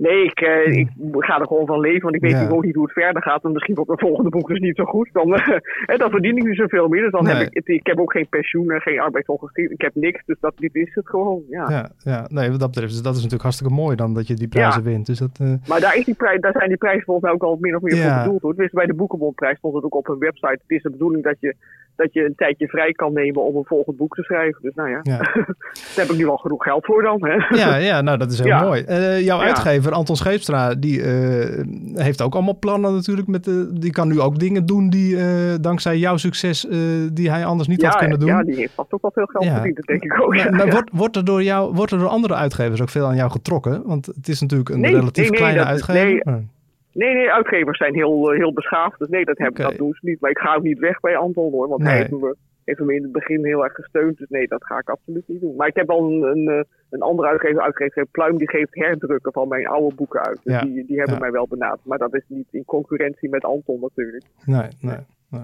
Nee, 0.06 0.24
ik, 0.24 0.40
eh, 0.40 0.76
ik 0.76 0.88
ga 1.18 1.40
er 1.40 1.46
gewoon 1.46 1.66
van 1.66 1.80
leven, 1.80 2.02
want 2.02 2.14
ik 2.14 2.20
weet 2.20 2.30
Ja. 2.30 2.48
ook 2.48 2.64
niet 2.64 2.74
hoe 2.74 2.84
het 2.84 2.92
verder 2.92 3.22
gaat. 3.22 3.44
En 3.44 3.52
misschien 3.52 3.74
wordt 3.74 3.90
mijn 3.90 4.00
volgende 4.08 4.30
boek 4.30 4.48
dus 4.48 4.58
niet 4.58 4.76
zo 4.76 4.84
goed. 4.84 5.08
Dan, 5.12 5.28
dan 6.02 6.10
verdien 6.10 6.36
ik 6.36 6.42
nu 6.42 6.54
zoveel 6.54 6.88
meer. 6.88 7.02
Dus 7.02 7.10
dan 7.10 7.24
Nee. 7.24 7.34
heb 7.34 7.48
ik, 7.52 7.66
ik 7.68 7.86
heb 7.86 7.98
ook 8.00 8.12
geen 8.12 8.26
pensioen 8.28 8.70
en 8.70 8.80
geen 8.80 9.00
arbeidsongeschikt. 9.00 9.70
Ik 9.70 9.80
heb 9.80 9.94
niks, 9.94 10.22
dus 10.26 10.36
dat, 10.40 10.52
dit 10.56 10.74
is 10.74 10.94
het 10.94 11.08
gewoon. 11.08 11.42
Ja. 11.48 11.70
ja, 11.70 11.90
ja, 11.98 12.26
nee, 12.28 12.50
wat 12.50 12.60
dat 12.60 12.70
betreft. 12.70 12.92
Dus 12.92 13.02
dat 13.02 13.10
is 13.12 13.16
natuurlijk 13.16 13.42
hartstikke 13.42 13.74
mooi 13.74 13.96
dan 13.96 14.14
dat 14.14 14.26
je 14.26 14.34
die 14.34 14.48
prijzen 14.48 14.82
wint. 14.82 15.06
Dus 15.06 15.18
dat, 15.18 15.38
eh, 15.40 15.52
Maar 15.68 15.80
daar, 15.80 15.96
is 15.96 16.04
die 16.04 16.14
prijs, 16.14 16.40
daar 16.40 16.52
zijn 16.52 16.68
die 16.68 16.76
prijzen 16.78 17.04
volgens 17.04 17.24
mij 17.26 17.34
ook 17.34 17.42
al 17.42 17.56
min 17.60 17.76
of 17.76 17.82
meer 17.82 17.96
voor 17.96 18.22
bedoeld. 18.22 18.42
Hoor. 18.42 18.54
Dus 18.56 18.70
bij 18.70 18.86
de 18.86 18.94
Boekenbondprijs 18.94 19.58
stond 19.58 19.74
het 19.74 19.84
ook 19.84 19.94
op 19.94 20.06
hun 20.06 20.18
website. 20.18 20.58
Het 20.66 20.76
is 20.76 20.82
de 20.82 20.90
bedoeling 20.90 21.24
dat 21.24 21.36
je, 21.40 21.54
dat 21.96 22.12
je 22.12 22.24
een 22.24 22.35
tijdje 22.37 22.68
vrij 22.68 22.92
kan 22.92 23.12
nemen 23.12 23.42
om 23.42 23.57
een 23.57 23.64
volgend 23.64 23.96
boek 23.96 24.14
te 24.14 24.22
schrijven. 24.22 24.62
Dus 24.62 24.74
nou 24.74 24.88
ja, 24.90 25.00
ja. 25.03 25.16
daar 25.94 25.94
heb 25.94 26.09
ik 26.11 26.16
nu 26.16 26.26
al 26.26 26.37
genoeg 26.37 26.62
geld 26.62 26.85
voor 26.85 27.03
dan. 27.03 27.26
Hè? 27.26 27.57
Ja, 27.57 27.76
ja, 27.76 28.00
nou 28.00 28.18
dat 28.18 28.33
is 28.33 28.38
heel 28.38 28.46
Ja. 28.46 28.62
mooi. 28.62 28.83
Eh, 28.83 29.20
jouw 29.24 29.38
Ja. 29.38 29.44
uitgever 29.46 29.92
Anton 29.92 30.16
Scheepstra, 30.16 30.74
die 30.74 31.03
eh, 31.03 31.64
heeft 31.94 32.22
ook 32.22 32.35
allemaal 32.35 32.59
plannen 32.59 32.94
natuurlijk. 32.94 33.29
Met 33.29 33.44
de, 33.44 33.70
die 33.72 33.90
kan 33.92 34.09
nu 34.09 34.20
ook 34.20 34.38
dingen 34.38 34.66
doen 34.66 34.90
die 34.90 35.16
eh, 35.16 35.55
dankzij 35.61 35.98
jouw 35.98 36.16
succes, 36.16 36.66
die 37.12 37.31
hij 37.31 37.44
anders 37.44 37.68
niet 37.68 37.83
had 37.83 37.96
kunnen 37.96 38.18
doen. 38.18 38.29
ja, 38.29 38.42
die 38.42 38.55
heeft 38.57 38.74
vast 38.74 38.92
ook 38.92 39.03
wel 39.03 39.11
veel 39.14 39.26
geld 39.26 39.44
verdiend, 39.44 39.76
dat 39.76 39.85
denk 39.85 40.05
ik 40.05 40.20
ook. 40.22 40.35
Maar, 40.50 40.70
wordt, 40.70 40.90
wordt, 40.92 41.16
er 41.16 41.24
door 41.24 41.42
jou, 41.42 41.74
wordt 41.74 41.92
er 41.92 41.98
door 41.98 42.09
andere 42.09 42.35
uitgevers 42.35 42.81
ook 42.83 42.88
veel 42.88 43.07
aan 43.07 43.16
jou 43.16 43.31
getrokken? 43.31 43.83
Want 43.87 44.07
het 44.07 44.29
is 44.29 44.40
natuurlijk 44.40 44.68
een 44.70 44.81
Nee, 44.81 44.94
relatief 44.94 45.22
nee, 45.31 45.31
nee, 45.31 45.40
kleine 45.40 45.64
uitgever. 45.64 46.44
Nee. 46.92 47.14
Nee, 47.14 47.33
uitgevers 47.33 47.79
zijn 47.79 47.94
heel, 47.94 48.31
eh, 48.33 48.38
heel 48.38 48.53
beschaafd. 48.53 48.98
Dus 48.98 49.09
nee, 49.09 49.24
dat, 49.24 49.38
heb, 49.38 49.57
dat 49.57 49.76
doen 49.76 49.92
ze 49.94 50.09
niet. 50.09 50.20
Maar 50.20 50.31
ik 50.31 50.38
ga 50.38 50.55
ook 50.55 50.62
niet 50.62 50.79
weg 50.79 51.00
bij 51.00 51.16
Anton 51.16 51.50
hoor. 51.53 51.68
Want 51.68 51.81
Nee. 51.83 51.90
hij 51.90 51.98
heeft 51.98 52.11
me, 52.11 52.37
heeft 52.64 52.81
me 52.81 52.94
in 52.94 53.03
het 53.03 53.12
begin 53.12 53.44
heel 53.44 53.64
erg 53.64 53.72
gesteund. 53.74 54.18
Dus 54.18 54.29
nee, 54.29 54.46
dat 54.48 54.64
ga 54.64 54.79
ik 54.79 54.88
absoluut 54.88 55.29
niet 55.29 55.40
doen. 55.40 55.57
Maar 55.57 55.68
ik 55.68 55.74
heb 55.76 55.90
al 55.90 56.11
een, 56.11 56.22
een, 56.22 56.48
eh, 56.48 56.62
een 56.90 57.00
andere 57.03 57.29
uitgever, 57.29 57.61
uitgever 57.62 58.07
Pluim, 58.07 58.38
die 58.38 58.48
geeft 58.50 58.74
herdrukken 58.74 59.33
van 59.33 59.48
mijn 59.48 59.66
oude 59.66 59.94
boeken 59.94 60.20
uit. 60.20 60.40
Dus 60.44 60.53
Ja. 60.55 60.61
die, 60.61 60.87
die 60.87 60.96
hebben 60.98 61.14
Ja. 61.14 61.20
mij 61.20 61.31
wel 61.31 61.46
benaderd. 61.48 61.85
Maar 61.85 61.98
dat 61.98 62.14
is 62.14 62.24
niet 62.29 62.48
in 62.50 62.64
concurrentie 62.64 63.29
met 63.29 63.44
Anton 63.44 63.81
natuurlijk. 63.81 64.24
Nee, 64.44 64.68
nee, 64.81 64.96
nee. 65.31 65.42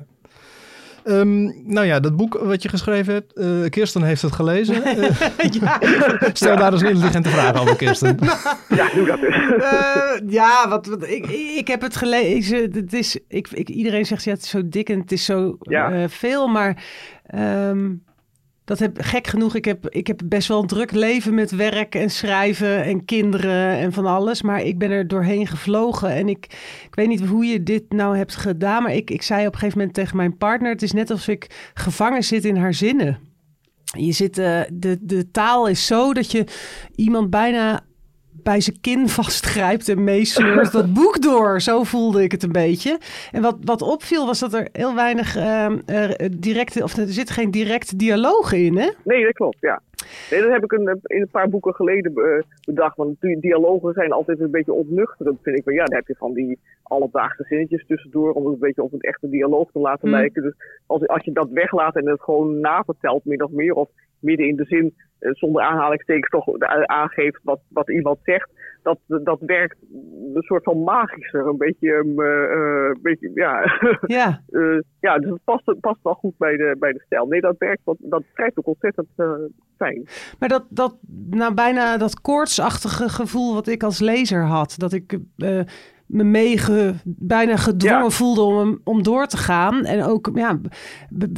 Ehm, 1.07 1.45
nou 1.73 1.87
ja, 1.87 2.01
dat 2.01 2.17
boek 2.17 2.39
wat 2.43 2.63
je 2.63 2.69
geschreven 2.69 3.15
hebt, 3.15 3.33
eh, 3.33 3.47
Kirsten 3.71 4.03
heeft 4.03 4.23
het 4.23 4.33
gelezen. 4.33 4.83
Eh, 4.85 5.51
ja. 5.51 5.79
stel 6.33 6.57
daar 6.57 6.73
eens 6.73 6.83
een 6.83 6.89
intelligente 6.89 7.29
vraag 7.29 7.61
over, 7.61 7.77
Kirsten. 7.77 8.19
Ja, 8.69 8.89
doe 8.95 9.07
dat 9.07 9.21
dus. 9.21 9.35
Eh, 9.63 10.31
ja, 10.33 10.69
wat, 10.69 10.87
wat, 10.87 11.09
ik, 11.09 11.27
ik 11.57 11.69
heb 11.69 11.81
het 11.81 11.97
gelezen. 11.97 12.71
Het 12.73 12.93
is, 12.93 13.19
ik, 13.29 13.49
ik, 13.51 13.69
iedereen 13.69 14.07
zegt 14.07 14.25
ja, 14.25 14.33
het 14.33 14.43
is 14.43 14.49
zo 14.49 14.69
dik 14.69 14.89
en 14.89 14.99
het 15.01 15.13
is 15.13 15.25
zo 15.25 15.57
Ja. 15.61 15.91
eh, 15.93 16.05
veel. 16.09 16.49
Maar 16.49 16.85
ehm, 17.27 17.91
dat 18.67 18.79
heb 18.79 18.99
gek 19.01 19.27
genoeg. 19.27 19.55
Ik 19.55 19.65
heb, 19.65 19.89
ik 19.89 20.07
heb 20.07 20.21
best 20.25 20.49
wel 20.49 20.61
een 20.61 20.67
druk 20.67 20.93
leven 20.93 21.35
met 21.35 21.51
werk 21.51 21.95
en 21.95 22.11
schrijven 22.11 22.85
en 22.85 23.05
kinderen 23.05 23.79
en 23.79 23.93
van 23.93 24.07
alles. 24.07 24.43
Maar 24.43 24.63
ik 24.63 24.79
ben 24.79 24.91
er 24.91 25.09
doorheen 25.09 25.47
gevlogen. 25.47 26.11
En 26.11 26.29
ik, 26.29 26.45
ik 26.87 26.95
weet 26.95 27.09
niet 27.09 27.27
hoe 27.27 27.45
je 27.45 27.63
dit 27.63 27.93
nou 27.93 28.17
hebt 28.17 28.37
gedaan. 28.37 28.83
Maar 28.83 28.95
ik, 28.95 29.11
ik 29.11 29.23
zei 29.23 29.47
op 29.47 29.53
een 29.53 29.59
gegeven 29.59 29.79
moment 29.79 29.97
tegen 29.97 30.17
mijn 30.17 30.37
partner: 30.37 30.71
Het 30.71 30.83
is 30.83 30.93
net 30.93 31.11
alsof 31.11 31.29
ik 31.29 31.71
gevangen 31.75 32.25
zit 32.25 32.45
in 32.45 32.57
haar 32.57 32.75
zinnen. 32.75 33.19
Je 33.99 34.13
zit, 34.13 34.39
eh, 34.39 34.61
de, 34.73 34.99
de 35.01 35.31
taal 35.31 35.67
is 35.67 35.87
zo 35.87 36.13
dat 36.13 36.31
je 36.31 36.45
iemand 36.95 37.31
bijna 37.31 37.86
bij 38.51 38.61
zijn 38.61 38.81
kin 38.81 39.09
vastgrijpt 39.21 39.89
en 39.89 40.05
meesleurt 40.05 40.73
dat 40.73 40.93
boek 40.93 41.23
door. 41.23 41.61
Zo 41.61 41.83
voelde 41.83 42.23
ik 42.23 42.33
het 42.33 42.43
een 42.43 42.53
beetje. 42.53 42.99
En 43.33 43.43
wat, 43.43 43.57
wat 43.65 43.83
opviel 43.83 44.27
was 44.27 44.41
dat 44.41 44.55
er 44.55 44.69
heel 44.73 44.95
weinig 44.95 45.37
ehm, 45.37 45.79
eh, 45.87 46.29
directe, 46.31 46.83
of 46.83 46.97
er 46.97 47.07
zit 47.07 47.31
geen 47.31 47.51
directe 47.51 47.97
dialoog 47.97 48.53
in, 48.53 48.77
hè? 48.77 48.89
Nee, 49.05 49.25
dat 49.25 49.33
klopt, 49.33 49.61
ja. 49.61 49.81
Nee, 50.31 50.41
dat 50.43 50.51
heb 50.51 50.65
ik 50.65 50.73
een, 50.73 51.01
in 51.03 51.21
een 51.21 51.29
paar 51.31 51.49
boeken 51.49 51.75
geleden 51.75 52.15
eh, 52.15 52.43
bedacht. 52.65 52.97
Want 52.97 53.21
die 53.21 53.41
dialogen 53.41 53.93
zijn 53.93 54.13
altijd 54.13 54.41
een 54.41 54.51
beetje 54.51 54.73
ontnuchterend, 54.73 55.39
vind 55.43 55.59
ik. 55.59 55.65
Maar 55.65 55.75
ja, 55.75 55.85
dan 55.85 55.97
heb 55.97 56.07
je 56.07 56.15
van 56.19 56.33
die 56.33 56.59
alledaagse 56.83 57.45
zinnetjes 57.49 57.87
tussendoor... 57.87 58.33
om 58.33 58.45
het 58.45 58.55
een 58.55 58.61
beetje 58.61 58.83
op 58.83 58.93
een 58.93 59.01
echte 59.01 59.29
dialoog 59.29 59.71
te 59.73 59.79
laten 59.79 60.09
Hmm. 60.09 60.17
lijken. 60.17 60.43
Dus 60.43 60.55
als, 60.87 61.07
als 61.07 61.25
je 61.25 61.33
dat 61.33 61.49
weglaat 61.51 61.97
en 61.97 62.09
het 62.09 62.23
gewoon 62.23 62.61
navertelt, 62.61 63.25
min 63.25 63.45
of 63.45 63.51
meer... 63.51 63.75
of 63.75 63.89
midden 64.27 64.47
in 64.47 64.57
de 64.57 64.65
zin, 64.65 64.95
eh, 65.19 65.31
zonder 65.33 65.63
aanhalingstekens 65.63 66.29
toch 66.29 66.59
eh, 66.59 66.83
aangeeft 66.83 67.41
wat, 67.43 67.61
wat 67.69 67.91
iemand 67.91 68.19
zegt... 68.23 68.51
Dat, 68.83 68.99
dat 69.07 69.39
werkt 69.41 69.77
een 70.35 70.43
soort 70.43 70.65
van 70.65 70.83
magischer. 70.83 71.47
Een 71.47 71.57
beetje, 71.57 71.93
eh, 71.93 72.89
een 72.89 72.99
beetje 73.03 73.31
ja... 73.35 73.79
Ja. 74.19 74.41
Ja, 75.01 75.19
dus 75.19 75.31
het 75.31 75.45
past, 75.45 75.81
past 75.81 75.99
wel 76.03 76.15
goed 76.15 76.35
bij 76.39 76.57
de, 76.57 76.77
bij 76.79 76.93
de 76.93 77.03
stijl. 77.07 77.27
Nee, 77.27 77.41
dat 77.41 77.55
werkt, 77.59 77.81
want 77.85 77.99
dat 78.01 78.23
schrijft 78.33 78.59
ook 78.59 78.67
ontzettend 78.67 79.09
fijn. 79.77 80.07
Maar 80.39 80.49
dat, 80.49 80.67
dat 80.69 80.97
nou 81.31 81.55
bijna 81.55 81.97
dat 81.97 82.21
koortsachtige 82.21 83.09
gevoel 83.09 83.55
wat 83.55 83.67
ik 83.67 83.83
als 83.83 84.01
lezer 84.01 84.43
had. 84.43 84.75
Dat 84.79 84.93
ik 84.93 85.19
me 86.07 86.25
meege, 86.25 86.95
bijna 87.05 87.57
gedwongen 87.57 88.03
Ja. 88.03 88.11
voelde 88.11 88.43
om, 88.43 88.81
om 88.85 89.03
door 89.03 89.27
te 89.27 89.37
gaan. 89.37 89.85
En 89.85 90.03
ook 90.03 90.31
ja, 90.35 90.61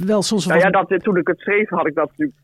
wel 0.05 0.23
soms 0.23 0.47
Nou 0.47 0.61
ja, 0.61 0.71
dat, 0.71 1.03
toen 1.03 1.17
ik 1.17 1.27
het 1.27 1.39
schreef, 1.39 1.69
had 1.69 1.87
ik 1.87 1.95
dat 1.95 2.09
natuurlijk. 2.09 2.39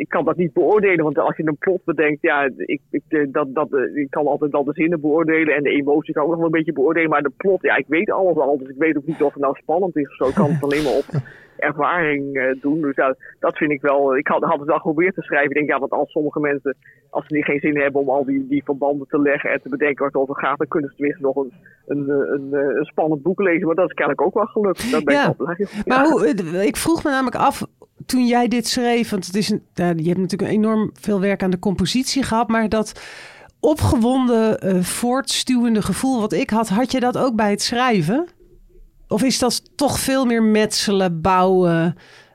Ik 0.00 0.08
kan 0.08 0.24
dat 0.24 0.36
niet 0.36 0.52
beoordelen, 0.52 1.04
want 1.04 1.18
als 1.18 1.36
je 1.36 1.46
een 1.46 1.56
plot 1.58 1.84
bedenkt, 1.84 2.22
ja, 2.22 2.50
ik, 2.56 2.80
ik, 2.90 3.02
eh, 3.08 3.26
dat, 3.28 3.54
dat, 3.54 3.72
eh, 3.72 3.96
ik 3.96 4.10
kan 4.10 4.26
altijd 4.26 4.52
wel 4.52 4.64
de 4.64 4.72
zinnen 4.72 5.00
beoordelen 5.00 5.54
en 5.54 5.62
de 5.62 5.70
emotie 5.70 6.14
kan 6.14 6.22
ik 6.22 6.28
ook 6.28 6.34
nog 6.34 6.44
wel 6.44 6.46
een 6.46 6.58
beetje 6.58 6.72
beoordelen, 6.72 7.10
maar 7.10 7.22
de 7.22 7.32
plot, 7.36 7.62
ja, 7.62 7.76
ik 7.76 7.84
weet 7.88 8.10
alles 8.10 8.36
al, 8.36 8.58
dus 8.58 8.68
ik 8.68 8.78
weet 8.78 8.96
ook 8.96 9.06
niet 9.06 9.22
of 9.22 9.32
het 9.32 9.42
nou 9.42 9.56
spannend 9.56 9.96
is 9.96 10.08
of 10.08 10.14
zo. 10.14 10.28
Ik 10.28 10.34
kan 10.34 10.50
het 10.50 10.62
alleen 10.66 10.82
maar 10.82 10.96
op 10.96 11.06
ervaring 11.60 12.36
eh, 12.36 12.60
doen. 12.60 12.80
Dus 12.80 12.96
ja, 12.96 13.16
dat 13.38 13.56
vind 13.56 13.70
ik 13.70 13.80
wel. 13.80 14.16
Ik 14.16 14.26
had, 14.26 14.42
had 14.42 14.58
het 14.58 14.68
wel 14.68 14.76
geprobeerd 14.76 15.14
te 15.14 15.22
schrijven. 15.22 15.50
Ik 15.50 15.56
denk, 15.56 15.68
ja, 15.68 15.78
want 15.78 15.92
als 15.92 16.10
sommige 16.10 16.40
mensen, 16.40 16.76
als 17.10 17.26
ze 17.26 17.34
niet 17.34 17.44
geen 17.44 17.60
zin 17.60 17.76
hebben 17.80 18.00
om 18.00 18.08
al 18.10 18.24
die, 18.24 18.46
die 18.48 18.64
verbanden 18.64 19.06
te 19.08 19.20
leggen 19.20 19.50
en 19.50 19.60
te 19.62 19.68
bedenken 19.68 19.98
waar 19.98 20.06
het 20.12 20.20
over 20.22 20.36
gaat, 20.36 20.58
dan 20.58 20.68
kunnen 20.68 20.90
ze 20.90 20.96
tenminste 20.96 21.22
nog 21.24 21.36
een, 21.36 21.52
een, 21.86 22.08
eh, 22.10 22.16
een, 22.34 22.48
eh, 22.54 22.76
een 22.78 22.84
spannend 22.84 23.22
boek 23.22 23.40
lezen. 23.40 23.66
Maar 23.66 23.74
dat 23.74 23.88
is 23.88 23.94
kennelijk 23.94 24.26
ook 24.26 24.34
wel 24.34 24.44
gelukt. 24.46 24.90
Daar 24.90 25.02
ben 25.02 25.14
Ja. 25.14 25.28
ik 25.30 25.36
wel 25.36 25.46
blij. 25.46 25.66
Maar 25.86 26.04
Ja. 26.06 26.10
hoe, 26.10 26.66
ik 26.66 26.76
vroeg 26.76 27.04
me 27.04 27.10
namelijk 27.10 27.36
af, 27.36 27.66
toen 28.06 28.26
jij 28.26 28.48
dit 28.48 28.66
schreef, 28.66 29.10
want 29.10 29.26
het 29.26 29.36
is 29.36 29.50
een, 29.50 29.62
je 29.74 30.08
hebt 30.08 30.18
natuurlijk 30.20 30.50
enorm 30.52 30.90
veel 30.94 31.20
werk 31.20 31.42
aan 31.42 31.50
de 31.50 31.58
compositie 31.58 32.22
gehad, 32.22 32.48
maar 32.48 32.68
dat 32.68 33.00
opgewonden, 33.60 34.58
voortstuwende 34.84 35.82
gevoel 35.82 36.20
wat 36.20 36.32
ik 36.32 36.50
had, 36.50 36.68
had 36.68 36.92
je 36.92 37.00
dat 37.00 37.18
ook 37.18 37.34
bij 37.36 37.50
het 37.50 37.62
schrijven? 37.62 38.26
Of 39.10 39.22
is 39.22 39.38
dat 39.38 39.76
toch 39.76 39.98
veel 39.98 40.24
meer 40.24 40.42
metselen, 40.42 41.20
bouwen, 41.20 41.94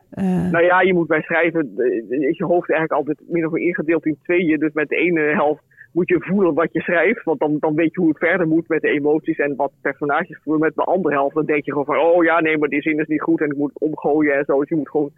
Eh, 0.10 0.50
Nou 0.52 0.64
ja, 0.64 0.82
je 0.82 0.94
moet 0.94 1.08
bij 1.08 1.22
schrijven, 1.22 1.72
eh, 1.78 2.30
is 2.30 2.38
je 2.38 2.46
hoofd 2.46 2.70
eigenlijk 2.70 2.92
altijd 3.00 3.30
min 3.30 3.46
of 3.46 3.52
meer 3.52 3.68
ingedeeld 3.68 4.06
in 4.06 4.18
tweeën. 4.24 4.60
Dus 4.60 4.74
met 4.74 4.90
de 4.90 4.96
ene 4.96 5.20
helft 5.22 5.64
moet 5.92 6.10
je 6.10 6.18
voelen 6.20 6.54
wat 6.54 6.74
je 6.74 6.82
schrijft, 6.82 7.24
want 7.24 7.40
dan, 7.40 7.58
dan 7.60 7.76
weet 7.76 7.94
je 7.94 8.00
hoe 8.00 8.10
het 8.10 8.18
verder 8.18 8.48
moet 8.48 8.68
met 8.68 8.82
de 8.82 8.90
emoties 8.90 9.38
en 9.38 9.56
wat 9.56 9.72
personages 9.82 10.40
voelen. 10.44 10.62
Met 10.62 10.76
de 10.76 10.84
andere 10.84 11.16
helft, 11.16 11.36
dan 11.36 11.46
denk 11.46 11.66
je 11.66 11.72
gewoon 11.72 11.86
van, 11.86 12.00
oh 12.00 12.24
ja, 12.24 12.42
nee, 12.42 12.58
maar 12.58 12.70
die 12.70 12.82
zin 12.82 13.00
is 13.00 13.08
niet 13.08 13.22
goed 13.22 13.42
en 13.42 13.52
ik 13.52 13.58
moet 13.58 13.80
omgooien 13.80 14.36
en 14.38 14.46
zo. 14.46 14.60
Dus 14.60 14.70
je 14.70 14.76
moet 14.76 14.90
gewoon 14.90 15.12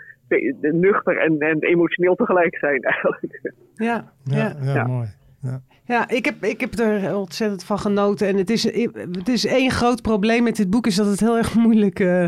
nuchter 0.60 1.18
en, 1.18 1.40
en 1.40 1.60
emotioneel 1.60 2.16
tegelijk 2.16 2.58
zijn 2.58 2.82
eigenlijk. 2.82 3.42
ja, 3.76 4.12
Ja, 4.24 4.36
ja. 4.38 4.56
ja, 4.62 4.74
Ja. 4.74 4.88
mooi. 4.88 5.08
Ja. 5.42 5.62
Ja, 5.86 6.10
ik 6.10 6.26
heb, 6.26 6.44
ik 6.44 6.60
heb 6.62 6.80
er 6.80 7.16
ontzettend 7.16 7.64
van 7.64 7.80
genoten. 7.80 8.28
En 8.28 8.38
het 8.38 8.50
is, 8.50 8.64
het 9.12 9.28
is 9.30 9.46
één 9.46 9.72
groot 9.72 10.02
probleem 10.02 10.44
met 10.44 10.56
dit 10.56 10.70
boek... 10.70 10.88
is 10.88 10.96
dat 10.96 11.06
het 11.06 11.20
heel 11.20 11.38
erg 11.38 11.56
moeilijk 11.56 12.00
eh, 12.00 12.26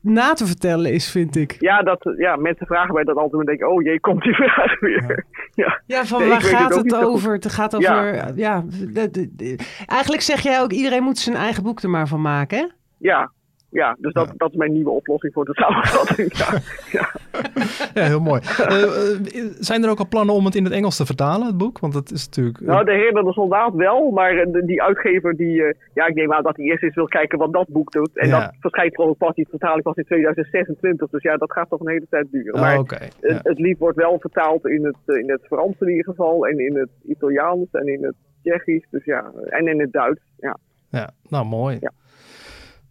na 0.00 0.32
te 0.32 0.46
vertellen 0.46 0.92
is, 0.92 1.10
vind 1.10 1.36
ik. 1.36 1.56
Ja, 1.58 1.82
dat, 1.82 2.14
ja, 2.16 2.36
mensen 2.36 2.66
vragen 2.66 2.94
mij 2.94 3.04
dat 3.04 3.16
altijd 3.16 3.40
en 3.40 3.46
denken, 3.46 3.70
oh 3.70 3.82
jee, 3.82 4.00
komt 4.00 4.22
die 4.22 4.34
vraag 4.42 4.80
weer. 4.80 5.24
Ja, 5.54 5.82
Ja, 5.86 6.04
van 6.04 6.18
Nee, 6.20 6.28
waar 6.28 6.40
het 6.40 6.48
gaat 6.48 6.74
het 6.74 6.94
over? 6.94 7.32
Het 7.32 7.52
gaat 7.52 7.76
over... 7.76 8.32
Ja, 8.36 8.64
de- 8.92 9.10
de- 9.10 9.28
de- 9.36 9.58
eigenlijk 9.86 10.22
zeg 10.22 10.40
jij 10.40 10.60
ook... 10.60 10.72
iedereen 10.72 11.02
moet 11.02 11.18
zijn 11.18 11.36
eigen 11.36 11.62
boek 11.62 11.80
er 11.80 11.90
maar 11.90 12.08
van 12.08 12.20
maken, 12.20 12.58
hè? 12.58 12.64
ja, 12.98 13.30
ja 13.70 13.96
dus 13.98 14.12
dat, 14.12 14.32
dat 14.36 14.50
is 14.50 14.56
mijn 14.56 14.72
nieuwe 14.72 14.90
oplossing 14.90 15.32
voor 15.32 15.44
de 15.44 15.54
samenvatting. 15.54 16.36
Ja, 16.36 16.58
ja. 16.92 17.10
Ja, 17.94 18.04
heel 18.04 18.20
mooi. 18.20 18.40
Eh, 18.58 18.82
eh, 18.82 19.20
zijn 19.58 19.84
er 19.84 19.90
ook 19.90 19.98
al 19.98 20.08
plannen 20.08 20.34
om 20.34 20.44
het 20.44 20.54
in 20.54 20.64
het 20.64 20.72
Engels 20.72 20.96
te 20.96 21.06
vertalen, 21.06 21.46
het 21.46 21.56
boek? 21.56 21.78
Want 21.78 21.92
dat 21.92 22.10
is 22.10 22.24
natuurlijk... 22.26 22.60
eh, 22.60 22.66
Nou, 22.66 22.84
de 22.84 22.92
Heer 22.92 23.16
en 23.16 23.24
de 23.24 23.32
Soldaat 23.32 23.74
wel, 23.74 24.10
maar 24.10 24.46
die 24.64 24.82
uitgever 24.82 25.36
die, 25.36 25.54
ja, 25.94 26.06
ik 26.06 26.14
neem 26.14 26.32
aan 26.32 26.42
dat 26.42 26.56
hij 26.56 26.64
eerst 26.64 26.82
eens 26.82 26.94
wil 26.94 27.06
kijken 27.06 27.38
wat 27.38 27.52
dat 27.52 27.68
boek 27.68 27.92
doet. 27.92 28.16
En 28.18 28.30
dat 28.30 28.52
verschijnt 28.60 28.94
gewoon 28.94 29.16
pas, 29.16 29.34
die 29.34 29.46
vertaling 29.50 29.82
pas 29.82 29.96
in 29.96 30.04
2026, 30.04 31.08
dus 31.10 31.22
ja, 31.22 31.36
dat 31.36 31.52
gaat 31.52 31.68
toch 31.68 31.80
een 31.80 31.88
hele 31.90 32.06
tijd 32.10 32.26
duren. 32.30 32.54
ah, 32.54 32.60
maar 32.60 32.76
het, 33.20 33.40
het 33.42 33.58
lied 33.58 33.78
wordt 33.78 33.96
wel 33.96 34.18
vertaald 34.20 34.66
in 34.66 34.84
het, 34.84 35.16
in 35.16 35.30
het 35.30 35.40
Frans 35.46 35.80
in 35.80 35.88
ieder 35.88 36.04
geval, 36.04 36.46
en 36.46 36.58
in 36.58 36.76
het 36.76 36.90
Italiaans 37.06 37.66
en 37.72 37.86
in 37.86 38.04
het 38.04 38.14
Tsjechisch, 38.42 38.86
dus 38.90 39.04
ja, 39.04 39.30
en 39.48 39.68
in 39.68 39.80
het 39.80 39.92
Duits, 39.92 40.20
ja. 40.36 40.56
Ja, 40.90 41.10
nou 41.28 41.44
mooi. 41.46 41.76
Ja. 41.80 41.92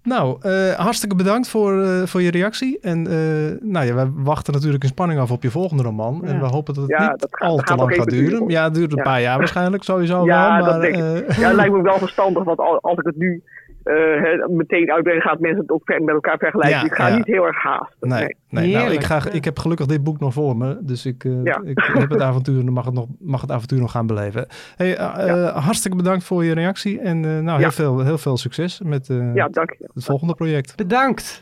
Nou, 0.08 0.38
eh, 0.42 0.72
hartstikke 0.74 1.16
bedankt 1.16 1.48
voor, 1.50 1.82
eh, 1.84 2.02
voor 2.06 2.22
je 2.22 2.32
reactie. 2.32 2.80
En 2.82 3.08
eh, 3.08 3.68
nou 3.70 3.86
ja, 3.86 3.94
wij 3.94 4.10
wachten 4.16 4.54
natuurlijk 4.54 4.84
in 4.84 4.90
spanning 4.90 5.20
af 5.20 5.32
op 5.32 5.44
je 5.44 5.52
volgende 5.52 5.84
roman. 5.84 6.20
Ja. 6.24 6.30
En 6.30 6.40
we 6.40 6.46
hopen 6.46 6.74
dat 6.74 6.84
het 6.84 6.92
Ja, 7.00 7.10
niet 7.10 7.20
dat 7.20 7.30
gaat- 7.32 7.50
al 7.50 7.56
dat 7.56 7.66
te 7.66 7.76
lang 7.76 7.96
gaat 7.96 8.10
duren. 8.10 8.30
duren. 8.30 8.50
Ja, 8.50 8.64
het 8.64 8.74
duurt 8.74 8.98
een 8.98 9.04
paar 9.04 9.22
jaar 9.22 9.38
waarschijnlijk 9.38 9.84
sowieso 9.84 10.26
Ja, 10.26 10.56
wel. 10.58 10.66
dat 10.66 10.72
Maar, 10.80 10.82
denk 10.92 10.96
ik. 10.96 11.28
eh, 11.30 11.38
Ja, 11.38 11.48
het 11.48 11.56
lijkt 11.56 11.74
me 11.78 11.82
wel 11.82 11.98
verstandig, 11.98 12.44
want 12.44 12.60
al- 12.60 12.80
als 12.82 12.98
ik 12.98 13.06
het 13.06 13.18
nu 13.18 13.44
eh, 13.88 14.48
meteen 14.48 14.92
uitbrengen, 14.92 15.22
gaat 15.22 15.40
mensen 15.40 15.62
het 15.62 15.70
ook 15.72 15.82
ver- 15.86 16.02
met 16.04 16.14
elkaar 16.14 16.38
vergelijken. 16.38 16.78
Ja, 16.80 16.86
ik 16.86 16.94
ga 16.94 17.08
ja. 17.08 17.16
niet 17.16 17.26
heel 17.26 17.46
erg 17.46 17.62
haasten. 17.64 18.08
Nee, 18.10 18.36
nee. 18.50 18.74
nou, 18.74 18.92
ik, 18.92 19.04
ga, 19.04 19.16
ja. 19.16 19.32
ik 19.32 19.46
heb 19.46 19.60
gelukkig 19.60 19.86
dit 19.86 20.04
boek 20.04 20.20
nog 20.20 20.34
voor 20.34 20.58
me. 20.58 20.78
Dus 20.82 21.06
ik, 21.06 21.24
eh, 21.24 21.44
Ja. 21.44 21.62
ik 21.66 21.90
heb 21.94 22.10
het 22.10 22.22
avontuur 22.30 22.60
en 22.60 22.72
mag 22.74 22.86
het, 22.86 22.94
nog, 22.94 23.06
mag 23.20 23.42
het 23.42 23.52
avontuur 23.52 23.80
nog 23.80 23.92
gaan 23.92 24.08
beleven. 24.08 24.48
Hey, 24.76 24.98
eh, 24.98 25.30
eh, 25.48 25.56
hartstikke 25.56 25.98
bedankt 25.98 26.24
voor 26.24 26.44
je 26.44 26.54
reactie. 26.54 27.00
En 27.00 27.26
eh, 27.26 27.32
nou, 27.32 27.50
heel, 27.58 27.60
Ja. 27.60 27.72
veel, 27.72 28.00
heel 28.00 28.18
veel 28.18 28.38
succes 28.38 28.82
met 28.84 29.10
eh, 29.10 29.34
Ja, 29.36 29.48
dank 29.48 29.70
je. 29.80 29.90
het 29.94 30.04
volgende 30.06 30.34
project. 30.36 30.76
Bedankt. 30.76 31.42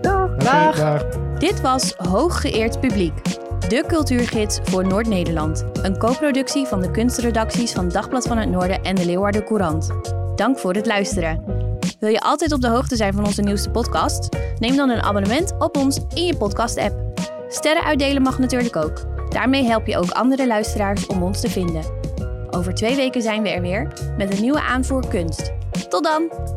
Dag. 0.00 0.24
Oké, 0.34 0.44
Dag. 0.44 0.76
dag. 0.76 1.02
Dit 1.38 1.60
was 1.60 1.94
Hooggeëerd 1.96 2.80
Publiek, 2.80 3.22
de 3.68 3.84
cultuurgids 3.86 4.60
voor 4.62 4.86
Noord-Nederland. 4.86 5.66
Een 5.82 5.98
co-productie 5.98 6.66
van 6.66 6.80
de 6.80 6.90
kunstredacties 6.90 7.72
van 7.72 7.88
Dagblad 7.88 8.26
van 8.28 8.38
het 8.38 8.48
Noorden 8.50 8.82
en 8.82 8.94
de 8.94 9.06
Leeuwarden 9.06 9.44
Courant. 9.44 9.92
Dank 10.36 10.58
voor 10.58 10.72
het 10.74 10.86
luisteren. 10.86 11.42
Wil 12.04 12.12
je 12.12 12.20
altijd 12.20 12.52
op 12.52 12.60
de 12.60 12.68
hoogte 12.68 12.96
zijn 12.96 13.12
van 13.12 13.24
onze 13.24 13.42
nieuwste 13.42 13.70
podcast? 13.70 14.28
Neem 14.58 14.76
dan 14.76 14.90
een 14.90 15.02
abonnement 15.02 15.54
op 15.58 15.76
ons 15.76 16.00
in 16.14 16.24
je 16.24 16.36
podcast-app. 16.36 16.94
Sterren 17.48 17.84
uitdelen 17.84 18.22
mag 18.22 18.38
natuurlijk 18.38 18.76
ook. 18.76 19.02
Daarmee 19.28 19.64
help 19.64 19.86
je 19.86 19.96
ook 19.96 20.10
andere 20.10 20.46
luisteraars 20.46 21.06
om 21.06 21.22
ons 21.22 21.40
te 21.40 21.50
vinden. 21.50 21.84
Over 22.50 22.74
twee 22.74 22.96
weken 22.96 23.22
zijn 23.22 23.42
we 23.42 23.48
er 23.48 23.62
weer 23.62 23.92
met 24.16 24.34
een 24.34 24.40
nieuwe 24.40 24.60
aanvoer 24.60 25.08
kunst. 25.08 25.52
Tot 25.88 26.04
dan! 26.04 26.53